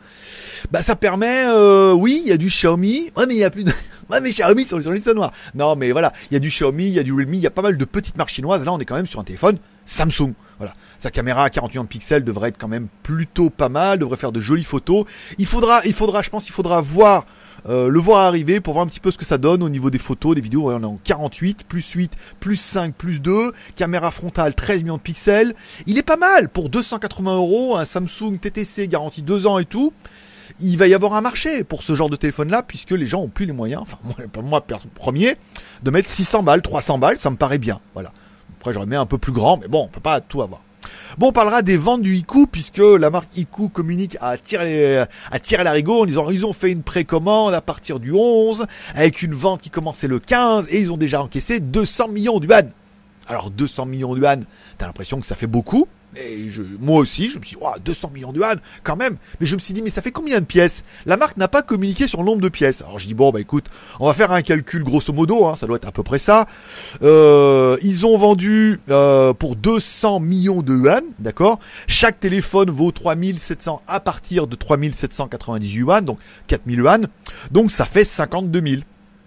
Bah 0.71 0.83
ça 0.83 0.97
permet, 0.97 1.45
euh, 1.47 1.93
oui, 1.93 2.23
il 2.25 2.29
y 2.29 2.33
a 2.33 2.37
du 2.37 2.49
Xiaomi. 2.49 3.13
Ouais, 3.17 3.27
mais 3.27 3.35
il 3.35 3.41
y 3.41 3.45
a 3.45 3.51
plus 3.51 3.65
de... 3.65 3.73
Ouais, 4.11 4.21
mais 4.21 4.31
Xiaomi 4.31 4.67
sur, 4.67 4.81
sur 4.83 4.93
liste 4.93 5.09
noire. 5.15 5.33
Non, 5.55 5.77
mais 5.77 5.91
voilà, 5.93 6.13
il 6.31 6.35
y 6.35 6.37
a 6.37 6.41
du 6.41 6.49
Xiaomi, 6.49 6.85
il 6.85 6.93
y 6.93 6.99
a 6.99 7.03
du 7.03 7.13
Realme, 7.13 7.35
il 7.35 7.41
y 7.41 7.47
a 7.47 7.51
pas 7.51 7.63
mal 7.63 7.77
de 7.77 7.85
petites 7.85 8.19
marques 8.19 8.31
chinoises. 8.31 8.65
Là, 8.65 8.73
on 8.73 8.79
est 8.79 8.85
quand 8.85 8.97
même 8.97 9.07
sur 9.07 9.21
un 9.21 9.25
téléphone 9.25 9.59
Samsung. 9.87 10.35
Voilà. 10.59 10.75
Sa 10.99 11.11
caméra 11.11 11.45
à 11.45 11.51
48 11.51 11.85
pixels 11.89 12.25
devrait 12.25 12.51
être 12.51 12.59
quand 12.59 12.69
même 12.69 12.89
plutôt 13.03 13.51
pas 13.51 13.69
mal, 13.69 13.99
devrait 13.99 14.17
faire 14.17 14.33
de 14.33 14.41
jolies 14.41 14.65
photos. 14.65 15.05
Il 15.39 15.47
faudra, 15.47 15.81
il 15.85 15.95
faudra, 15.95 16.23
je 16.23 16.31
pense, 16.31 16.47
il 16.49 16.53
faudra 16.53 16.81
voir 16.81 17.27
euh, 17.67 17.89
le 17.89 17.99
voir 17.99 18.27
arriver 18.27 18.61
pour 18.61 18.75
voir 18.75 18.85
un 18.85 18.89
petit 18.89 19.01
peu 19.01 19.11
ce 19.11 19.19
que 19.19 19.25
ça 19.25 19.39
donne 19.39 19.63
au 19.63 19.69
niveau 19.69 19.91
des 19.91 19.99
photos, 19.99 20.35
des 20.35 20.41
vidéos. 20.41 20.71
on 20.71 20.83
est 20.83 20.85
en 20.85 20.99
48, 21.03 21.65
plus 21.65 21.89
8, 21.91 22.13
plus 22.41 22.57
5, 22.57 22.95
plus 22.95 23.21
2. 23.21 23.53
Caméra 23.77 24.11
frontale 24.11 24.55
13 24.55 24.83
millions 24.83 24.97
de 24.97 25.03
pixels. 25.03 25.55
Il 25.87 25.99
est 25.99 26.03
pas 26.03 26.17
mal 26.17 26.49
pour 26.49 26.69
280 26.69 27.37
euros. 27.37 27.77
Un 27.77 27.85
Samsung 27.85 28.39
TTC 28.41 28.89
garantie 28.89 29.23
2 29.23 29.47
ans 29.47 29.59
et 29.59 29.65
tout. 29.65 29.93
Il 30.61 30.77
va 30.77 30.87
y 30.87 30.95
avoir 30.95 31.15
un 31.15 31.21
marché 31.21 31.65
pour 31.65 31.83
ce 31.83 31.95
genre 31.95 32.11
de 32.11 32.17
téléphone 32.17 32.51
là 32.51 32.63
puisque 32.63 32.91
les 32.91 33.07
gens 33.07 33.23
ont 33.23 33.29
plus 33.29 33.47
les 33.47 33.53
moyens, 33.53 33.83
enfin 33.83 33.99
moi, 34.43 34.43
moi 34.43 34.65
premier, 34.95 35.37
de 35.83 35.91
mettre 35.91 36.09
600 36.09 36.43
balles, 36.43 36.63
300 36.63 36.99
balles, 36.99 37.19
ça 37.19 37.31
me 37.31 37.37
paraît 37.37 37.59
bien. 37.59 37.81
Voilà. 37.95 38.13
Après 38.61 38.75
j'aurais 38.75 38.87
mis 38.87 38.97
un 38.97 39.07
peu 39.07 39.19
plus 39.19 39.33
grand, 39.33 39.57
mais 39.57 39.69
bon, 39.69 39.85
on 39.85 39.89
peut 39.89 40.01
pas 40.01 40.21
tout 40.21 40.43
avoir. 40.43 40.61
Bon, 41.19 41.29
on 41.29 41.33
parlera 41.33 41.63
des 41.63 41.77
ventes 41.77 42.03
du 42.03 42.17
Iku 42.17 42.47
puisque 42.47 42.79
la 42.79 43.11
marque 43.11 43.37
Iku 43.37 43.69
communique 43.69 44.17
à 44.21 44.37
tirer, 44.37 44.99
à 44.99 45.07
en 45.89 46.07
disant 46.07 46.31
ils 46.31 46.45
ont 46.45 46.53
fait 46.53 46.73
une 46.73 46.83
précommande 46.83 47.55
à 47.55 47.61
partir 47.61 48.01
du 48.01 48.13
11 48.13 48.67
avec 48.95 49.23
une 49.23 49.35
vente 49.35 49.61
qui 49.61 49.71
commençait 49.71 50.09
le 50.09 50.19
15 50.19 50.69
et 50.71 50.81
ils 50.81 50.91
ont 50.91 50.97
déjà 50.97 51.23
encaissé 51.23 51.61
200 51.61 52.09
millions 52.09 52.41
d'uan. 52.41 52.69
Alors 53.29 53.51
200 53.51 53.87
millions 53.87 54.15
d'uan, 54.15 54.41
t'as 54.79 54.87
l'impression 54.87 55.21
que 55.21 55.27
ça 55.27 55.35
fait 55.35 55.47
beaucoup. 55.47 55.87
Et 56.17 56.49
moi 56.81 56.99
aussi, 57.01 57.31
je 57.31 57.39
me 57.39 57.45
suis 57.45 57.57
dit, 57.57 57.63
200 57.85 58.11
millions 58.13 58.33
de 58.33 58.39
yuan, 58.39 58.59
quand 58.83 58.97
même. 58.97 59.17
Mais 59.41 59.47
je 59.47 59.55
me 59.55 59.61
suis 59.61 59.75
dit, 59.75 59.83
mais 59.83 59.91
ça 59.91 60.03
fait 60.03 60.13
combien 60.13 60.41
de 60.41 60.45
pièces? 60.45 60.85
La 61.07 61.17
marque 61.17 61.37
n'a 61.37 61.49
pas 61.49 61.63
communiqué 61.63 62.07
sur 62.07 62.21
le 62.21 62.27
nombre 62.27 62.41
de 62.41 62.49
pièces. 62.49 62.83
Alors 62.83 62.99
je 62.99 63.07
dis, 63.07 63.15
bon, 63.15 63.31
bah 63.31 63.41
écoute, 63.41 63.67
on 64.01 64.07
va 64.07 64.15
faire 64.15 64.33
un 64.33 64.43
calcul 64.43 64.85
grosso 64.85 65.13
modo, 65.13 65.47
hein, 65.47 65.57
ça 65.59 65.67
doit 65.67 65.77
être 65.77 65.89
à 65.89 65.93
peu 65.93 66.03
près 66.03 66.19
ça. 66.19 66.47
Euh, 67.03 67.77
ils 67.83 68.07
ont 68.07 68.17
vendu 68.17 68.81
euh, 68.91 69.33
pour 69.33 69.57
200 69.57 70.21
millions 70.21 70.63
de 70.63 70.75
yuan, 70.75 71.03
d'accord? 71.19 71.59
Chaque 71.87 72.21
téléphone 72.21 72.71
vaut 72.71 72.93
3700 72.93 73.83
à 73.87 74.01
partir 74.01 74.47
de 74.47 74.57
3790 74.57 75.75
yuan, 75.75 76.05
donc 76.05 76.19
4000 76.47 76.79
yuan. 76.79 77.07
Donc 77.51 77.71
ça 77.71 77.85
fait 77.85 78.05
52 78.05 78.63
000. 78.63 78.83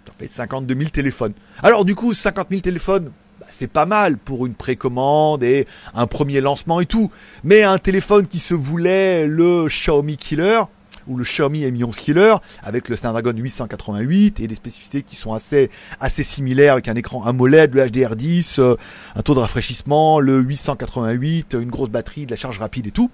Ça 0.05 0.13
fait 0.17 0.29
52 0.33 0.75
000 0.75 0.89
téléphones. 0.89 1.33
Alors 1.61 1.85
du 1.85 1.95
coup, 1.95 2.13
50 2.13 2.47
000 2.49 2.61
téléphones, 2.61 3.11
c'est 3.49 3.67
pas 3.67 3.85
mal 3.85 4.17
pour 4.17 4.45
une 4.45 4.55
précommande 4.55 5.43
et 5.43 5.67
un 5.93 6.07
premier 6.07 6.41
lancement 6.41 6.79
et 6.79 6.85
tout. 6.85 7.11
Mais 7.43 7.63
un 7.63 7.77
téléphone 7.77 8.27
qui 8.27 8.39
se 8.39 8.53
voulait 8.53 9.27
le 9.27 9.67
Xiaomi 9.67 10.17
Killer, 10.17 10.61
ou 11.07 11.17
le 11.17 11.23
Xiaomi 11.23 11.69
Mi 11.71 11.83
11 11.83 11.95
Killer 11.95 12.35
avec 12.63 12.89
le 12.89 12.95
Snapdragon 12.95 13.33
888 13.35 14.39
et 14.39 14.47
des 14.47 14.55
spécificités 14.55 15.03
qui 15.03 15.15
sont 15.15 15.33
assez 15.33 15.69
assez 15.99 16.23
similaires 16.23 16.73
avec 16.73 16.87
un 16.87 16.95
écran 16.95 17.23
AMOLED, 17.23 17.73
le 17.73 17.85
HDR10, 17.85 18.59
euh, 18.59 18.75
un 19.15 19.21
taux 19.21 19.33
de 19.33 19.39
rafraîchissement, 19.39 20.19
le 20.19 20.39
888, 20.39 21.53
une 21.53 21.69
grosse 21.69 21.89
batterie, 21.89 22.25
de 22.25 22.31
la 22.31 22.37
charge 22.37 22.59
rapide 22.59 22.87
et 22.87 22.91
tout. 22.91 23.09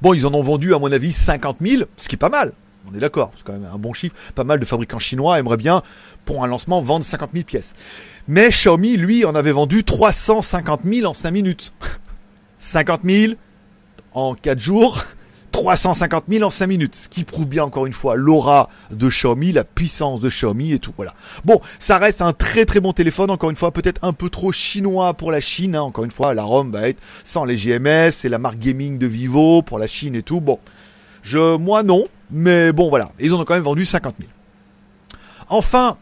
Bon, 0.00 0.14
ils 0.14 0.26
en 0.26 0.34
ont 0.34 0.42
vendu 0.42 0.74
à 0.74 0.78
mon 0.78 0.90
avis 0.90 1.12
50 1.12 1.58
000, 1.60 1.84
ce 1.96 2.08
qui 2.08 2.14
est 2.14 2.18
pas 2.18 2.30
mal. 2.30 2.52
On 2.90 2.94
est 2.96 3.00
d'accord, 3.00 3.32
c'est 3.36 3.44
quand 3.44 3.52
même 3.52 3.68
un 3.72 3.78
bon 3.78 3.92
chiffre. 3.92 4.14
Pas 4.34 4.44
mal 4.44 4.58
de 4.58 4.64
fabricants 4.64 4.98
chinois 4.98 5.38
aimeraient 5.38 5.56
bien, 5.56 5.82
pour 6.24 6.44
un 6.44 6.46
lancement, 6.46 6.80
vendre 6.80 7.04
50 7.04 7.30
000 7.32 7.44
pièces. 7.44 7.74
Mais 8.28 8.48
Xiaomi, 8.50 8.96
lui, 8.96 9.24
en 9.24 9.34
avait 9.34 9.52
vendu 9.52 9.84
350 9.84 10.80
000 10.84 11.06
en 11.06 11.14
5 11.14 11.30
minutes. 11.30 11.72
50 12.60 13.00
000 13.04 13.32
en 14.12 14.34
4 14.34 14.58
jours. 14.58 15.04
350 15.50 16.24
000 16.28 16.44
en 16.44 16.50
5 16.50 16.66
minutes, 16.66 16.94
ce 16.94 17.08
qui 17.08 17.24
prouve 17.24 17.46
bien 17.46 17.64
encore 17.64 17.86
une 17.86 17.92
fois 17.92 18.16
l'aura 18.16 18.68
de 18.90 19.08
Xiaomi, 19.08 19.52
la 19.52 19.64
puissance 19.64 20.20
de 20.20 20.28
Xiaomi 20.28 20.72
et 20.72 20.78
tout. 20.78 20.92
Voilà. 20.96 21.14
Bon, 21.44 21.60
ça 21.78 21.98
reste 21.98 22.20
un 22.20 22.32
très 22.32 22.64
très 22.64 22.80
bon 22.80 22.92
téléphone. 22.92 23.30
Encore 23.30 23.50
une 23.50 23.56
fois, 23.56 23.72
peut-être 23.72 24.04
un 24.04 24.12
peu 24.12 24.28
trop 24.28 24.52
chinois 24.52 25.14
pour 25.14 25.32
la 25.32 25.40
Chine. 25.40 25.74
Hein. 25.74 25.82
Encore 25.82 26.04
une 26.04 26.10
fois, 26.10 26.34
la 26.34 26.42
ROM 26.42 26.70
va 26.70 26.88
être 26.88 27.00
sans 27.24 27.44
les 27.44 27.56
GMS, 27.56 28.12
c'est 28.12 28.28
la 28.28 28.38
marque 28.38 28.58
gaming 28.58 28.98
de 28.98 29.06
Vivo 29.06 29.62
pour 29.62 29.78
la 29.78 29.86
Chine 29.86 30.14
et 30.14 30.22
tout. 30.22 30.40
Bon, 30.40 30.58
je, 31.22 31.56
moi 31.56 31.82
non, 31.82 32.06
mais 32.30 32.72
bon 32.72 32.88
voilà, 32.88 33.12
ils 33.18 33.32
ont 33.34 33.44
quand 33.44 33.54
même 33.54 33.62
vendu 33.62 33.86
50 33.86 34.16
000. 34.18 34.30
Enfin, 35.48 35.96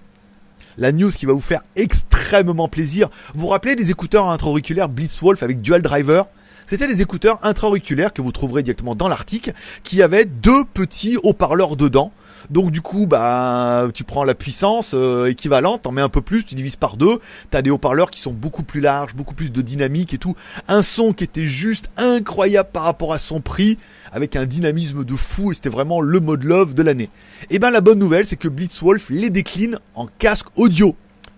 la 0.78 0.92
news 0.92 1.10
qui 1.10 1.26
va 1.26 1.32
vous 1.32 1.40
faire 1.40 1.62
extrêmement 1.76 2.68
plaisir. 2.68 3.08
Vous 3.34 3.42
vous 3.42 3.46
rappelez 3.48 3.76
des 3.76 3.90
écouteurs 3.90 4.28
intra-auriculaires 4.28 4.88
Blitzwolf 4.88 5.42
avec 5.42 5.60
dual 5.60 5.82
driver? 5.82 6.26
C'était 6.66 6.88
des 6.88 7.00
écouteurs 7.00 7.38
intra-auriculaires 7.44 8.12
que 8.12 8.22
vous 8.22 8.32
trouverez 8.32 8.64
directement 8.64 8.96
dans 8.96 9.08
l'article, 9.08 9.52
qui 9.84 10.02
avaient 10.02 10.24
deux 10.24 10.64
petits 10.64 11.16
haut-parleurs 11.22 11.76
dedans. 11.76 12.10
Donc 12.50 12.70
du 12.70 12.80
coup, 12.80 13.06
bah, 13.06 13.88
tu 13.94 14.04
prends 14.04 14.24
la 14.24 14.34
puissance 14.34 14.92
euh, 14.94 15.26
équivalente, 15.26 15.82
t'en 15.82 15.92
mets 15.92 16.02
un 16.02 16.08
peu 16.08 16.20
plus, 16.20 16.44
tu 16.44 16.54
divises 16.54 16.76
par 16.76 16.96
deux. 16.96 17.18
T'as 17.50 17.62
des 17.62 17.70
haut-parleurs 17.70 18.10
qui 18.10 18.20
sont 18.20 18.32
beaucoup 18.32 18.62
plus 18.62 18.80
larges, 18.80 19.14
beaucoup 19.14 19.34
plus 19.34 19.50
de 19.50 19.62
dynamique 19.62 20.14
et 20.14 20.18
tout. 20.18 20.34
Un 20.68 20.82
son 20.82 21.12
qui 21.12 21.24
était 21.24 21.46
juste 21.46 21.90
incroyable 21.96 22.70
par 22.72 22.84
rapport 22.84 23.12
à 23.12 23.18
son 23.18 23.40
prix, 23.40 23.78
avec 24.12 24.36
un 24.36 24.46
dynamisme 24.46 25.04
de 25.04 25.14
fou. 25.14 25.52
Et 25.52 25.54
c'était 25.54 25.68
vraiment 25.68 26.00
le 26.00 26.20
mode 26.20 26.44
love 26.44 26.74
de 26.74 26.82
l'année. 26.82 27.10
Et 27.50 27.58
ben 27.58 27.70
la 27.70 27.80
bonne 27.80 27.98
nouvelle, 27.98 28.26
c'est 28.26 28.36
que 28.36 28.48
Blitzwolf 28.48 29.10
les 29.10 29.30
décline 29.30 29.78
en 29.94 30.06
casque 30.06 30.46
audio. 30.56 30.96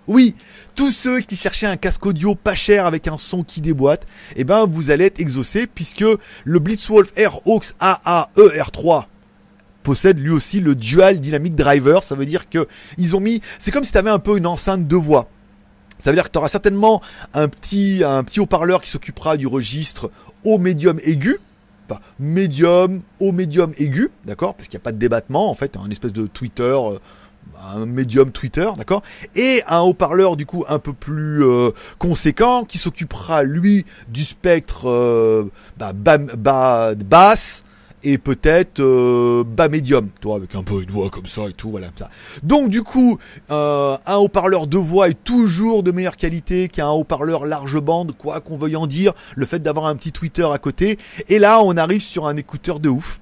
Oui, 0.08 0.34
tous 0.74 0.90
ceux 0.90 1.20
qui 1.20 1.36
cherchaient 1.36 1.66
un 1.66 1.76
casque 1.76 2.06
audio 2.06 2.34
pas 2.34 2.54
cher 2.54 2.86
avec 2.86 3.08
un 3.08 3.18
son 3.18 3.42
qui 3.42 3.60
déboîte, 3.60 4.06
eh 4.36 4.44
ben 4.44 4.64
vous 4.64 4.90
allez 4.90 5.04
être 5.04 5.20
exaucés 5.20 5.66
puisque 5.66 6.04
le 6.44 6.58
Blitzwolf 6.58 7.12
AirHawks 7.14 7.74
AAER3 7.78 9.04
possède 9.82 10.18
lui 10.18 10.30
aussi 10.30 10.60
le 10.60 10.74
Dual 10.74 11.20
Dynamic 11.20 11.54
Driver. 11.54 12.04
Ça 12.04 12.14
veut 12.14 12.26
dire 12.26 12.48
que 12.48 12.66
ils 12.96 13.16
ont 13.16 13.20
mis, 13.20 13.40
c'est 13.58 13.70
comme 13.70 13.84
si 13.84 13.92
tu 13.92 13.98
avais 13.98 14.10
un 14.10 14.18
peu 14.18 14.36
une 14.36 14.46
enceinte 14.46 14.86
de 14.86 14.96
voix. 14.96 15.28
Ça 15.98 16.10
veut 16.10 16.16
dire 16.16 16.24
que 16.24 16.30
tu 16.30 16.38
auras 16.38 16.48
certainement 16.48 17.02
un 17.34 17.48
petit, 17.48 18.02
haut-parleur 18.38 18.80
qui 18.80 18.90
s'occupera 18.90 19.36
du 19.36 19.46
registre 19.46 20.10
au 20.44 20.58
médium 20.58 21.00
aigu. 21.02 21.38
Pas 21.88 22.00
médium, 22.18 23.00
au 23.18 23.32
médium 23.32 23.72
aigu, 23.78 24.10
d'accord? 24.26 24.54
Parce 24.54 24.68
qu'il 24.68 24.76
n'y 24.76 24.82
a 24.82 24.84
pas 24.84 24.92
de 24.92 24.98
débattement, 24.98 25.50
en 25.50 25.54
fait, 25.54 25.76
un 25.76 25.90
espèce 25.90 26.12
de 26.12 26.26
Twitter, 26.26 26.62
euh, 26.62 26.98
un 27.74 27.86
médium 27.86 28.30
Twitter, 28.30 28.68
d'accord? 28.76 29.02
Et 29.34 29.62
un 29.66 29.80
haut-parleur 29.80 30.36
du 30.36 30.44
coup 30.44 30.64
un 30.68 30.78
peu 30.78 30.92
plus 30.92 31.42
euh, 31.42 31.70
conséquent 31.98 32.64
qui 32.64 32.78
s'occupera 32.78 33.42
lui 33.42 33.86
du 34.08 34.22
spectre 34.22 34.88
euh, 34.88 35.50
bah, 35.78 35.92
bas, 35.94 36.94
basse 36.94 37.64
et 38.02 38.18
peut-être 38.18 38.80
euh, 38.80 39.44
bas 39.44 39.68
médium, 39.68 40.08
toi 40.20 40.36
avec 40.36 40.54
un 40.54 40.62
peu 40.62 40.82
une 40.82 40.90
voix 40.90 41.10
comme 41.10 41.26
ça 41.26 41.48
et 41.48 41.52
tout, 41.52 41.70
voilà 41.70 41.88
ça. 41.98 42.10
Donc 42.42 42.70
du 42.70 42.82
coup, 42.82 43.18
un 43.50 44.16
haut-parleur 44.16 44.66
de 44.66 44.78
voix 44.78 45.08
est 45.08 45.24
toujours 45.24 45.82
de 45.82 45.92
meilleure 45.92 46.16
qualité 46.16 46.68
qu'un 46.68 46.90
haut-parleur 46.90 47.46
large 47.46 47.78
bande, 47.80 48.12
quoi 48.16 48.40
qu'on 48.40 48.56
veuille 48.56 48.76
en 48.76 48.86
dire. 48.86 49.12
Le 49.36 49.46
fait 49.46 49.60
d'avoir 49.60 49.86
un 49.86 49.96
petit 49.96 50.12
Twitter 50.12 50.46
à 50.50 50.58
côté, 50.58 50.98
et 51.28 51.38
là 51.38 51.60
on 51.62 51.76
arrive 51.76 52.02
sur 52.02 52.26
un 52.26 52.36
écouteur 52.36 52.80
de 52.80 52.88
ouf 52.88 53.20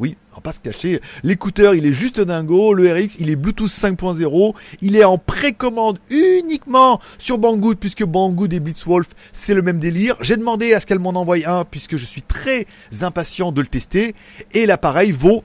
oui, 0.00 0.16
on 0.32 0.36
va 0.36 0.40
pas 0.40 0.52
se 0.52 0.60
cacher. 0.60 1.02
L'écouteur, 1.22 1.74
il 1.74 1.84
est 1.84 1.92
juste 1.92 2.20
dingo. 2.20 2.72
Le 2.72 2.90
RX, 2.90 3.16
il 3.18 3.28
est 3.28 3.36
Bluetooth 3.36 3.68
5.0. 3.68 4.54
Il 4.80 4.96
est 4.96 5.04
en 5.04 5.18
précommande 5.18 5.98
uniquement 6.08 7.00
sur 7.18 7.36
Banggood, 7.36 7.76
puisque 7.78 8.04
Banggood 8.04 8.50
et 8.54 8.60
Blitzwolf, 8.60 9.08
c'est 9.30 9.52
le 9.52 9.60
même 9.60 9.78
délire. 9.78 10.16
J'ai 10.22 10.38
demandé 10.38 10.72
à 10.72 10.80
ce 10.80 10.86
qu'elle 10.86 11.00
m'en 11.00 11.10
envoie 11.10 11.36
un, 11.46 11.66
puisque 11.66 11.98
je 11.98 12.06
suis 12.06 12.22
très 12.22 12.66
impatient 13.02 13.52
de 13.52 13.60
le 13.60 13.66
tester. 13.66 14.14
Et 14.52 14.64
l'appareil 14.64 15.12
vaut 15.12 15.44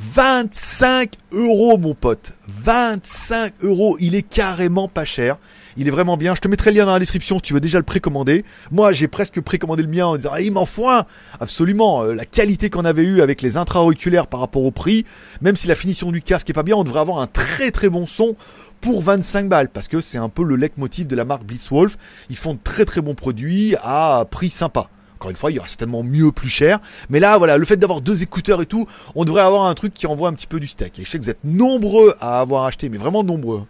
25 0.00 1.12
euros, 1.30 1.78
mon 1.78 1.94
pote. 1.94 2.32
25 2.48 3.52
euros. 3.62 3.96
Il 4.00 4.16
est 4.16 4.28
carrément 4.28 4.88
pas 4.88 5.04
cher. 5.04 5.38
Il 5.76 5.88
est 5.88 5.90
vraiment 5.90 6.16
bien. 6.16 6.34
Je 6.34 6.40
te 6.40 6.48
mettrai 6.48 6.70
le 6.70 6.78
lien 6.78 6.86
dans 6.86 6.92
la 6.92 6.98
description 6.98 7.36
si 7.36 7.42
tu 7.42 7.54
veux 7.54 7.60
déjà 7.60 7.78
le 7.78 7.84
précommander. 7.84 8.44
Moi, 8.70 8.92
j'ai 8.92 9.08
presque 9.08 9.40
précommandé 9.40 9.82
le 9.82 9.88
mien 9.88 10.06
en 10.06 10.16
disant, 10.16 10.30
ah, 10.32 10.40
il 10.40 10.52
m'en 10.52 10.66
faut. 10.66 10.82
Absolument. 11.40 12.02
Euh, 12.02 12.14
la 12.14 12.24
qualité 12.24 12.70
qu'on 12.70 12.84
avait 12.84 13.04
eue 13.04 13.22
avec 13.22 13.42
les 13.42 13.56
intra-auriculaires 13.56 14.26
par 14.26 14.40
rapport 14.40 14.64
au 14.64 14.70
prix, 14.70 15.04
même 15.40 15.56
si 15.56 15.68
la 15.68 15.74
finition 15.74 16.10
du 16.10 16.22
casque 16.22 16.50
est 16.50 16.54
pas 16.54 16.62
bien, 16.62 16.76
on 16.76 16.84
devrait 16.84 17.00
avoir 17.00 17.18
un 17.18 17.26
très 17.26 17.70
très 17.70 17.88
bon 17.88 18.06
son 18.06 18.36
pour 18.80 19.02
25 19.02 19.48
balles 19.48 19.68
parce 19.68 19.88
que 19.88 20.00
c'est 20.00 20.18
un 20.18 20.28
peu 20.28 20.44
le 20.44 20.56
leitmotiv 20.56 21.06
de 21.06 21.16
la 21.16 21.24
marque 21.24 21.44
Blitzwolf. 21.44 21.96
Ils 22.30 22.36
font 22.36 22.54
de 22.54 22.58
très 22.62 22.84
très 22.84 23.00
bons 23.00 23.14
produits 23.14 23.76
à 23.82 24.26
prix 24.30 24.50
sympa. 24.50 24.88
Encore 25.16 25.30
une 25.30 25.36
fois, 25.36 25.52
il 25.52 25.54
y 25.54 25.58
aura 25.60 25.68
certainement 25.68 26.02
mieux, 26.02 26.32
plus 26.32 26.48
cher. 26.48 26.80
Mais 27.08 27.20
là, 27.20 27.38
voilà, 27.38 27.56
le 27.56 27.64
fait 27.64 27.76
d'avoir 27.76 28.00
deux 28.00 28.22
écouteurs 28.22 28.60
et 28.60 28.66
tout, 28.66 28.88
on 29.14 29.24
devrait 29.24 29.42
avoir 29.42 29.66
un 29.66 29.74
truc 29.74 29.94
qui 29.94 30.08
envoie 30.08 30.28
un 30.28 30.32
petit 30.32 30.48
peu 30.48 30.58
du 30.58 30.66
steak. 30.66 30.98
Et 30.98 31.04
je 31.04 31.10
sais 31.10 31.18
que 31.18 31.22
vous 31.22 31.30
êtes 31.30 31.44
nombreux 31.44 32.16
à 32.20 32.40
avoir 32.40 32.64
acheté, 32.64 32.88
mais 32.88 32.98
vraiment 32.98 33.22
nombreux, 33.22 33.62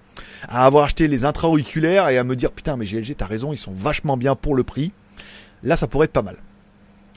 à 0.48 0.64
avoir 0.66 0.84
acheté 0.84 1.08
les 1.08 1.24
intra-auriculaires 1.24 2.08
et 2.08 2.18
à 2.18 2.24
me 2.24 2.36
dire, 2.36 2.52
putain, 2.52 2.76
mais 2.76 2.84
GLG, 2.84 3.14
t'as 3.16 3.26
raison, 3.26 3.52
ils 3.52 3.58
sont 3.58 3.72
vachement 3.72 4.16
bien 4.16 4.34
pour 4.34 4.54
le 4.54 4.62
prix. 4.62 4.92
Là, 5.62 5.76
ça 5.76 5.86
pourrait 5.86 6.06
être 6.06 6.12
pas 6.12 6.22
mal. 6.22 6.36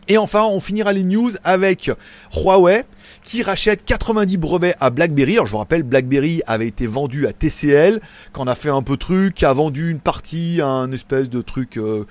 Et 0.07 0.17
enfin, 0.17 0.43
on 0.43 0.59
finira 0.59 0.93
les 0.93 1.03
news 1.03 1.31
avec 1.43 1.89
Huawei 2.35 2.83
qui 3.23 3.41
rachète 3.41 3.83
90 3.85 4.37
brevets 4.37 4.75
à 4.79 4.91
BlackBerry. 4.91 5.33
Alors 5.33 5.47
je 5.47 5.51
vous 5.51 5.57
rappelle, 5.57 5.81
BlackBerry 5.81 6.43
avait 6.45 6.67
été 6.67 6.85
vendu 6.85 7.25
à 7.25 7.33
TCL, 7.33 7.99
qu'on 8.31 8.45
a 8.45 8.53
fait 8.53 8.69
un 8.69 8.83
peu 8.83 8.97
truc, 8.97 9.41
a 9.41 9.51
vendu 9.51 9.89
une 9.89 9.99
partie, 9.99 10.59
un 10.61 10.91
espèce 10.91 11.27
de 11.27 11.41
truc 11.41 11.77
euh, 11.77 12.05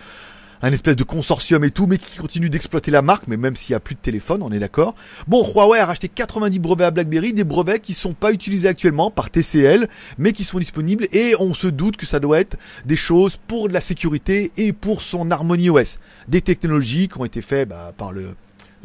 un 0.64 0.72
espèce 0.72 0.96
de 0.96 1.04
consortium 1.04 1.62
et 1.64 1.70
tout, 1.70 1.86
mais 1.86 1.98
qui 1.98 2.16
continue 2.16 2.48
d'exploiter 2.48 2.90
la 2.90 3.02
marque, 3.02 3.26
mais 3.26 3.36
même 3.36 3.54
s'il 3.54 3.72
n'y 3.72 3.76
a 3.76 3.80
plus 3.80 3.94
de 3.94 4.00
téléphone, 4.00 4.42
on 4.42 4.50
est 4.50 4.58
d'accord. 4.58 4.94
Bon, 5.28 5.46
Huawei 5.46 5.78
a 5.78 5.84
racheté 5.84 6.08
90 6.08 6.58
brevets 6.58 6.86
à 6.86 6.90
BlackBerry, 6.90 7.34
des 7.34 7.44
brevets 7.44 7.80
qui 7.80 7.92
sont 7.92 8.14
pas 8.14 8.32
utilisés 8.32 8.66
actuellement 8.66 9.10
par 9.10 9.28
TCL, 9.28 9.88
mais 10.16 10.32
qui 10.32 10.42
sont 10.42 10.58
disponibles 10.58 11.06
et 11.12 11.34
on 11.38 11.52
se 11.52 11.66
doute 11.66 11.98
que 11.98 12.06
ça 12.06 12.18
doit 12.18 12.40
être 12.40 12.56
des 12.86 12.96
choses 12.96 13.36
pour 13.46 13.68
de 13.68 13.74
la 13.74 13.82
sécurité 13.82 14.52
et 14.56 14.72
pour 14.72 15.02
son 15.02 15.30
Harmony 15.30 15.68
OS. 15.68 15.98
Des 16.28 16.40
technologies 16.40 17.08
qui 17.08 17.20
ont 17.20 17.26
été 17.26 17.42
faites 17.42 17.68
bah, 17.68 17.92
par 17.94 18.12
le 18.12 18.34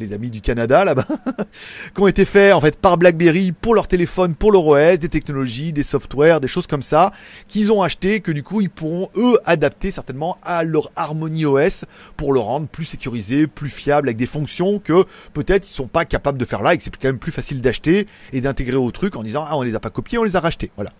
les 0.00 0.14
amis 0.14 0.30
du 0.30 0.40
Canada 0.40 0.84
là-bas, 0.84 1.06
qui 1.94 2.00
ont 2.00 2.08
été 2.08 2.24
faits 2.24 2.54
en 2.54 2.60
fait 2.60 2.76
par 2.76 2.96
BlackBerry 2.96 3.52
pour 3.52 3.74
leur 3.74 3.86
téléphone, 3.86 4.34
pour 4.34 4.50
leur 4.50 4.66
OS, 4.66 4.98
des 4.98 5.08
technologies, 5.08 5.72
des 5.72 5.82
softwares, 5.82 6.40
des 6.40 6.48
choses 6.48 6.66
comme 6.66 6.82
ça, 6.82 7.12
qu'ils 7.48 7.70
ont 7.70 7.82
acheté, 7.82 8.20
que 8.20 8.32
du 8.32 8.42
coup 8.42 8.60
ils 8.60 8.70
pourront 8.70 9.10
eux 9.16 9.38
adapter 9.44 9.90
certainement 9.90 10.38
à 10.42 10.64
leur 10.64 10.90
Harmony 10.96 11.44
OS 11.44 11.84
pour 12.16 12.32
le 12.32 12.40
rendre 12.40 12.66
plus 12.66 12.86
sécurisé, 12.86 13.46
plus 13.46 13.68
fiable, 13.68 14.08
avec 14.08 14.16
des 14.16 14.26
fonctions 14.26 14.78
que 14.78 15.04
peut-être 15.34 15.68
ils 15.68 15.74
sont 15.74 15.86
pas 15.86 16.04
capables 16.04 16.38
de 16.38 16.44
faire 16.44 16.62
là 16.62 16.74
et 16.74 16.78
que 16.78 16.82
c'est 16.82 16.96
quand 16.96 17.08
même 17.08 17.18
plus 17.18 17.32
facile 17.32 17.60
d'acheter 17.60 18.06
et 18.32 18.40
d'intégrer 18.40 18.76
au 18.76 18.90
truc 18.90 19.16
en 19.16 19.22
disant 19.22 19.44
ah 19.46 19.56
on 19.56 19.62
les 19.62 19.74
a 19.74 19.80
pas 19.80 19.90
copiés, 19.90 20.18
on 20.18 20.24
les 20.24 20.36
a 20.36 20.40
rachetés, 20.40 20.70
voilà. 20.76 20.90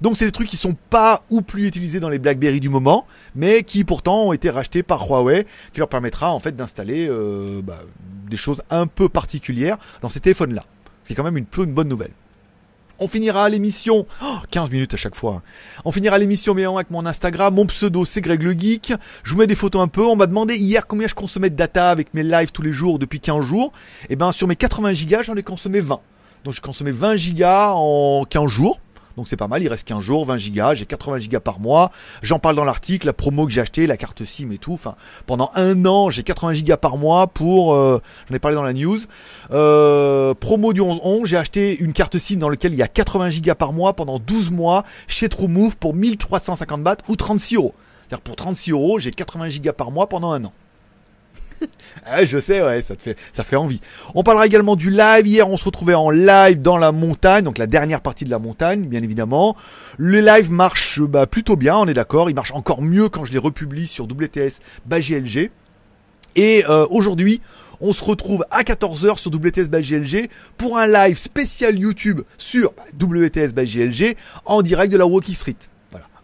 Donc 0.00 0.16
c'est 0.16 0.24
des 0.24 0.32
trucs 0.32 0.48
qui 0.48 0.56
sont 0.56 0.76
pas 0.90 1.24
ou 1.28 1.42
plus 1.42 1.66
utilisés 1.66 2.00
dans 2.00 2.08
les 2.08 2.18
BlackBerry 2.18 2.60
du 2.60 2.70
moment, 2.70 3.06
mais 3.34 3.62
qui 3.64 3.84
pourtant 3.84 4.24
ont 4.24 4.32
été 4.32 4.48
rachetés 4.48 4.82
par 4.82 5.06
Huawei, 5.06 5.46
qui 5.74 5.80
leur 5.80 5.88
permettra 5.88 6.32
en 6.32 6.40
fait 6.40 6.56
d'installer 6.56 7.06
euh, 7.08 7.60
bah, 7.62 7.80
des 8.30 8.36
choses 8.36 8.45
un 8.70 8.86
peu 8.86 9.08
particulières 9.08 9.78
dans 10.00 10.08
ces 10.08 10.20
téléphones-là. 10.20 10.62
Ce 11.02 11.08
qui 11.08 11.12
est 11.12 11.16
quand 11.16 11.24
même 11.24 11.36
une, 11.36 11.46
une 11.58 11.74
bonne 11.74 11.88
nouvelle. 11.88 12.12
On 12.98 13.08
finira 13.08 13.48
l'émission, 13.50 14.06
15 14.50 14.70
minutes 14.70 14.94
à 14.94 14.96
chaque 14.96 15.14
fois. 15.14 15.34
Hein. 15.34 15.42
On 15.84 15.92
finira 15.92 16.16
l'émission 16.16 16.54
mais 16.54 16.64
avec 16.64 16.90
mon 16.90 17.04
Instagram, 17.04 17.54
mon 17.54 17.66
pseudo 17.66 18.06
c'est 18.06 18.22
Greg 18.22 18.42
le 18.42 18.52
Geek. 18.52 18.94
Je 19.22 19.32
vous 19.32 19.38
mets 19.38 19.46
des 19.46 19.54
photos 19.54 19.82
un 19.82 19.88
peu. 19.88 20.02
On 20.02 20.16
m'a 20.16 20.26
demandé 20.26 20.56
hier 20.56 20.86
combien 20.86 21.06
je 21.06 21.14
consommais 21.14 21.50
de 21.50 21.56
data 21.56 21.90
avec 21.90 22.14
mes 22.14 22.22
lives 22.22 22.52
tous 22.52 22.62
les 22.62 22.72
jours 22.72 22.98
depuis 22.98 23.20
15 23.20 23.44
jours. 23.44 23.72
Et 24.04 24.14
eh 24.14 24.16
ben 24.16 24.32
sur 24.32 24.48
mes 24.48 24.56
80 24.56 24.94
gigas, 24.94 25.24
j'en 25.24 25.36
ai 25.36 25.42
consommé 25.42 25.80
20. 25.80 26.00
Donc 26.44 26.54
j'ai 26.54 26.60
consommé 26.60 26.90
20 26.90 27.16
gigas 27.16 27.72
en 27.74 28.24
15 28.24 28.50
jours. 28.50 28.80
Donc 29.16 29.28
c'est 29.28 29.36
pas 29.36 29.48
mal, 29.48 29.62
il 29.62 29.68
reste 29.68 29.88
15 29.88 30.02
jours, 30.02 30.26
20 30.26 30.36
gigas, 30.36 30.74
j'ai 30.74 30.84
80 30.84 31.20
gigas 31.20 31.40
par 31.40 31.58
mois. 31.58 31.90
J'en 32.22 32.38
parle 32.38 32.54
dans 32.54 32.64
l'article, 32.64 33.06
la 33.06 33.12
promo 33.14 33.46
que 33.46 33.52
j'ai 33.52 33.62
acheté, 33.62 33.86
la 33.86 33.96
carte 33.96 34.24
SIM 34.24 34.50
et 34.50 34.58
tout. 34.58 34.74
Enfin, 34.74 34.94
pendant 35.26 35.50
un 35.54 35.86
an, 35.86 36.10
j'ai 36.10 36.22
80 36.22 36.54
gigas 36.54 36.76
par 36.76 36.98
mois 36.98 37.26
pour, 37.26 37.74
euh, 37.74 38.02
j'en 38.28 38.36
ai 38.36 38.38
parlé 38.38 38.54
dans 38.54 38.62
la 38.62 38.74
news. 38.74 38.98
Euh, 39.52 40.34
promo 40.34 40.72
du 40.74 40.82
11-11, 40.82 41.26
j'ai 41.26 41.36
acheté 41.38 41.78
une 41.78 41.94
carte 41.94 42.18
SIM 42.18 42.36
dans 42.36 42.50
laquelle 42.50 42.72
il 42.72 42.78
y 42.78 42.82
a 42.82 42.88
80 42.88 43.30
gigas 43.30 43.54
par 43.54 43.72
mois 43.72 43.94
pendant 43.94 44.18
12 44.18 44.50
mois 44.50 44.84
chez 45.08 45.28
TrueMove 45.28 45.76
pour 45.76 45.94
1350 45.94 46.82
bahts 46.82 46.96
ou 47.08 47.16
36 47.16 47.56
euros. 47.56 47.74
C'est-à-dire 48.08 48.22
pour 48.22 48.36
36 48.36 48.72
euros, 48.72 48.98
j'ai 48.98 49.10
80 49.10 49.48
gigas 49.48 49.72
par 49.72 49.90
mois 49.90 50.08
pendant 50.08 50.32
un 50.32 50.44
an. 50.44 50.52
Ah, 52.08 52.24
je 52.24 52.38
sais, 52.38 52.62
ouais, 52.62 52.82
ça 52.82 52.94
te 52.94 53.02
fait, 53.02 53.18
ça 53.32 53.42
fait 53.42 53.56
envie. 53.56 53.80
On 54.14 54.22
parlera 54.22 54.46
également 54.46 54.76
du 54.76 54.90
live. 54.90 55.26
Hier, 55.26 55.48
on 55.48 55.56
se 55.56 55.64
retrouvait 55.64 55.94
en 55.94 56.10
live 56.10 56.62
dans 56.62 56.76
la 56.76 56.92
montagne, 56.92 57.42
donc 57.42 57.58
la 57.58 57.66
dernière 57.66 58.00
partie 58.00 58.24
de 58.24 58.30
la 58.30 58.38
montagne, 58.38 58.86
bien 58.86 59.02
évidemment. 59.02 59.56
Le 59.96 60.20
live 60.20 60.52
marche 60.52 61.00
bah, 61.00 61.26
plutôt 61.26 61.56
bien, 61.56 61.76
on 61.76 61.88
est 61.88 61.94
d'accord. 61.94 62.30
Il 62.30 62.34
marche 62.34 62.52
encore 62.52 62.80
mieux 62.80 63.08
quand 63.08 63.24
je 63.24 63.32
les 63.32 63.38
republie 63.38 63.88
sur 63.88 64.04
WTS 64.04 64.60
GLG. 64.88 65.50
Et 66.36 66.64
euh, 66.68 66.86
aujourd'hui, 66.90 67.40
on 67.80 67.92
se 67.92 68.04
retrouve 68.04 68.44
à 68.50 68.62
14h 68.62 69.18
sur 69.18 69.32
WTS 69.32 69.68
GLG 69.68 70.28
pour 70.56 70.78
un 70.78 70.86
live 70.86 71.18
spécial 71.18 71.78
YouTube 71.78 72.20
sur 72.38 72.72
WTS 73.00 73.52
GLG 73.54 74.16
en 74.44 74.62
direct 74.62 74.92
de 74.92 74.98
la 74.98 75.06
Walking 75.06 75.34
Street. 75.34 75.56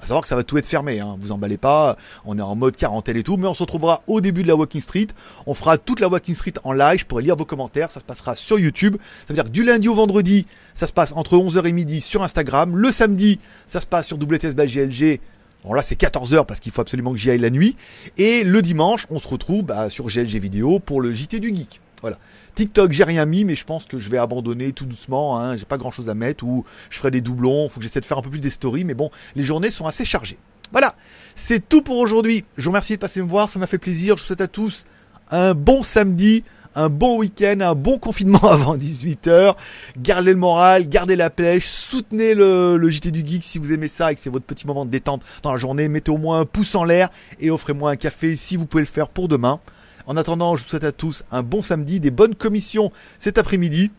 À 0.02 0.06
savoir 0.06 0.22
que 0.22 0.28
ça 0.28 0.34
va 0.34 0.42
tout 0.42 0.58
être 0.58 0.66
fermé, 0.66 0.98
hein. 0.98 1.16
vous 1.20 1.30
emballez 1.30 1.58
pas, 1.58 1.96
on 2.24 2.36
est 2.36 2.42
en 2.42 2.56
mode 2.56 2.76
quarantaine 2.76 3.16
et 3.16 3.22
tout, 3.22 3.36
mais 3.36 3.46
on 3.46 3.54
se 3.54 3.62
retrouvera 3.62 4.02
au 4.08 4.20
début 4.20 4.42
de 4.42 4.48
la 4.48 4.56
Walking 4.56 4.80
Street. 4.80 5.06
On 5.46 5.54
fera 5.54 5.78
toute 5.78 6.00
la 6.00 6.08
Walking 6.08 6.34
Street 6.34 6.54
en 6.64 6.72
live, 6.72 6.98
je 6.98 7.06
pourrai 7.06 7.22
lire 7.22 7.36
vos 7.36 7.44
commentaires, 7.44 7.88
ça 7.92 8.00
se 8.00 8.04
passera 8.04 8.34
sur 8.34 8.58
YouTube. 8.58 8.96
Ça 9.00 9.26
veut 9.28 9.34
dire 9.34 9.44
que 9.44 9.50
du 9.50 9.62
lundi 9.62 9.88
au 9.88 9.94
vendredi, 9.94 10.46
ça 10.74 10.88
se 10.88 10.92
passe 10.92 11.12
entre 11.12 11.36
11h 11.36 11.68
et 11.68 11.72
midi 11.72 12.00
sur 12.00 12.24
Instagram. 12.24 12.76
Le 12.76 12.90
samedi, 12.90 13.38
ça 13.68 13.80
se 13.80 13.86
passe 13.86 14.08
sur 14.08 14.16
WTS 14.16 14.56
GLG. 14.56 15.20
Bon 15.64 15.72
là 15.72 15.82
c'est 15.82 16.00
14h 16.00 16.46
parce 16.46 16.58
qu'il 16.58 16.72
faut 16.72 16.80
absolument 16.80 17.12
que 17.12 17.18
j'y 17.18 17.30
aille 17.30 17.38
la 17.38 17.50
nuit. 17.50 17.76
Et 18.18 18.42
le 18.42 18.60
dimanche, 18.60 19.06
on 19.08 19.20
se 19.20 19.28
retrouve 19.28 19.62
bah, 19.62 19.88
sur 19.88 20.08
GLG 20.08 20.40
Vidéo 20.40 20.80
pour 20.80 21.00
le 21.00 21.12
JT 21.12 21.38
du 21.38 21.54
Geek. 21.54 21.80
Voilà. 22.02 22.18
TikTok, 22.56 22.92
j'ai 22.92 23.04
rien 23.04 23.24
mis, 23.24 23.44
mais 23.44 23.54
je 23.54 23.64
pense 23.64 23.84
que 23.84 23.98
je 23.98 24.10
vais 24.10 24.18
abandonner 24.18 24.72
tout 24.72 24.84
doucement. 24.84 25.38
Hein. 25.38 25.56
J'ai 25.56 25.64
pas 25.64 25.78
grand 25.78 25.90
chose 25.90 26.08
à 26.08 26.14
mettre 26.14 26.44
ou 26.44 26.64
je 26.90 26.98
ferai 26.98 27.10
des 27.10 27.20
doublons. 27.20 27.68
Faut 27.68 27.80
que 27.80 27.86
j'essaie 27.86 28.00
de 28.00 28.06
faire 28.06 28.18
un 28.18 28.22
peu 28.22 28.30
plus 28.30 28.40
des 28.40 28.50
stories, 28.50 28.84
mais 28.84 28.94
bon, 28.94 29.10
les 29.36 29.44
journées 29.44 29.70
sont 29.70 29.86
assez 29.86 30.04
chargées. 30.04 30.38
Voilà, 30.72 30.94
c'est 31.34 31.68
tout 31.68 31.82
pour 31.82 31.98
aujourd'hui. 31.98 32.44
Je 32.56 32.64
vous 32.64 32.70
remercie 32.70 32.94
de 32.94 32.98
passer 32.98 33.20
me 33.20 33.26
voir, 33.26 33.48
ça 33.48 33.58
m'a 33.58 33.66
fait 33.66 33.78
plaisir. 33.78 34.16
Je 34.16 34.22
vous 34.22 34.26
souhaite 34.26 34.40
à 34.40 34.48
tous 34.48 34.84
un 35.30 35.54
bon 35.54 35.82
samedi, 35.82 36.44
un 36.74 36.88
bon 36.88 37.18
week-end, 37.18 37.60
un 37.60 37.74
bon 37.74 37.98
confinement 37.98 38.42
avant 38.50 38.76
18h. 38.76 39.54
Gardez 39.98 40.32
le 40.32 40.38
moral, 40.38 40.88
gardez 40.88 41.14
la 41.14 41.30
pêche, 41.30 41.68
soutenez 41.68 42.34
le, 42.34 42.76
le, 42.78 42.90
JT 42.90 43.10
du 43.10 43.26
Geek 43.26 43.44
si 43.44 43.58
vous 43.58 43.72
aimez 43.72 43.88
ça 43.88 44.12
et 44.12 44.14
que 44.14 44.20
c'est 44.20 44.30
votre 44.30 44.46
petit 44.46 44.66
moment 44.66 44.86
de 44.86 44.90
détente 44.90 45.22
dans 45.42 45.52
la 45.52 45.58
journée. 45.58 45.88
Mettez 45.88 46.10
au 46.10 46.18
moins 46.18 46.40
un 46.40 46.46
pouce 46.46 46.74
en 46.74 46.84
l'air 46.84 47.10
et 47.38 47.50
offrez-moi 47.50 47.90
un 47.90 47.96
café 47.96 48.34
si 48.34 48.56
vous 48.56 48.66
pouvez 48.66 48.82
le 48.82 48.88
faire 48.88 49.08
pour 49.08 49.28
demain. 49.28 49.60
En 50.06 50.16
attendant, 50.16 50.56
je 50.56 50.64
vous 50.64 50.68
souhaite 50.70 50.84
à 50.84 50.92
tous 50.92 51.24
un 51.30 51.42
bon 51.42 51.62
samedi, 51.62 52.00
des 52.00 52.10
bonnes 52.10 52.34
commissions 52.34 52.92
cet 53.18 53.38
après-midi. 53.38 53.90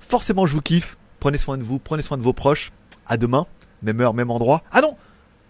Forcément, 0.00 0.46
je 0.46 0.54
vous 0.54 0.62
kiffe. 0.62 0.96
Prenez 1.20 1.38
soin 1.38 1.58
de 1.58 1.62
vous, 1.62 1.78
prenez 1.78 2.02
soin 2.02 2.16
de 2.16 2.22
vos 2.22 2.32
proches. 2.32 2.72
À 3.06 3.16
demain, 3.16 3.46
même 3.82 4.00
heure, 4.00 4.14
même 4.14 4.30
endroit. 4.30 4.62
Ah 4.70 4.80
non 4.80 4.96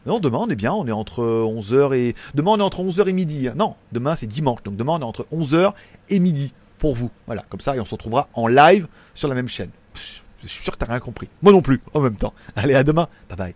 Non, 0.07 0.19
demain 0.21 0.39
on 0.41 0.49
est 0.49 0.57
bien, 0.57 0.73
on 0.73 0.87
est 0.87 0.93
entre 0.93 1.23
11h 1.23 1.95
et... 1.95 2.15
Demain 2.35 2.53
on 2.53 2.59
est 2.59 2.63
entre 2.63 2.83
11h 2.83 3.09
et 3.09 3.13
midi. 3.13 3.49
Non, 3.57 3.75
demain 3.93 4.15
c'est 4.15 4.27
dimanche, 4.27 4.63
donc 4.63 4.77
demain 4.77 4.95
on 4.95 5.01
est 5.01 5.05
entre 5.05 5.27
11h 5.33 5.73
et 6.11 6.19
midi 6.19 6.53
pour 6.79 6.95
vous. 6.95 7.11
Voilà, 7.27 7.43
comme 7.49 7.61
ça, 7.61 7.77
et 7.77 7.81
on 7.81 7.85
se 7.85 7.93
retrouvera 7.93 8.29
en 8.35 8.47
live 8.47 8.87
sur 9.15 9.29
la 9.29 9.35
même 9.35 9.49
chaîne. 9.49 9.71
Je 10.43 10.49
suis 10.49 10.63
sûr 10.63 10.75
que 10.75 10.79
t'as 10.79 10.87
rien 10.87 11.01
compris. 11.01 11.29
Moi 11.43 11.53
non 11.53 11.63
plus, 11.63 11.81
en 11.95 12.01
même 12.01 12.17
temps. 12.17 12.35
Allez, 12.55 12.75
à 12.75 12.85
demain. 12.85 13.09
Bye 13.29 13.55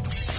bye. 0.00 0.34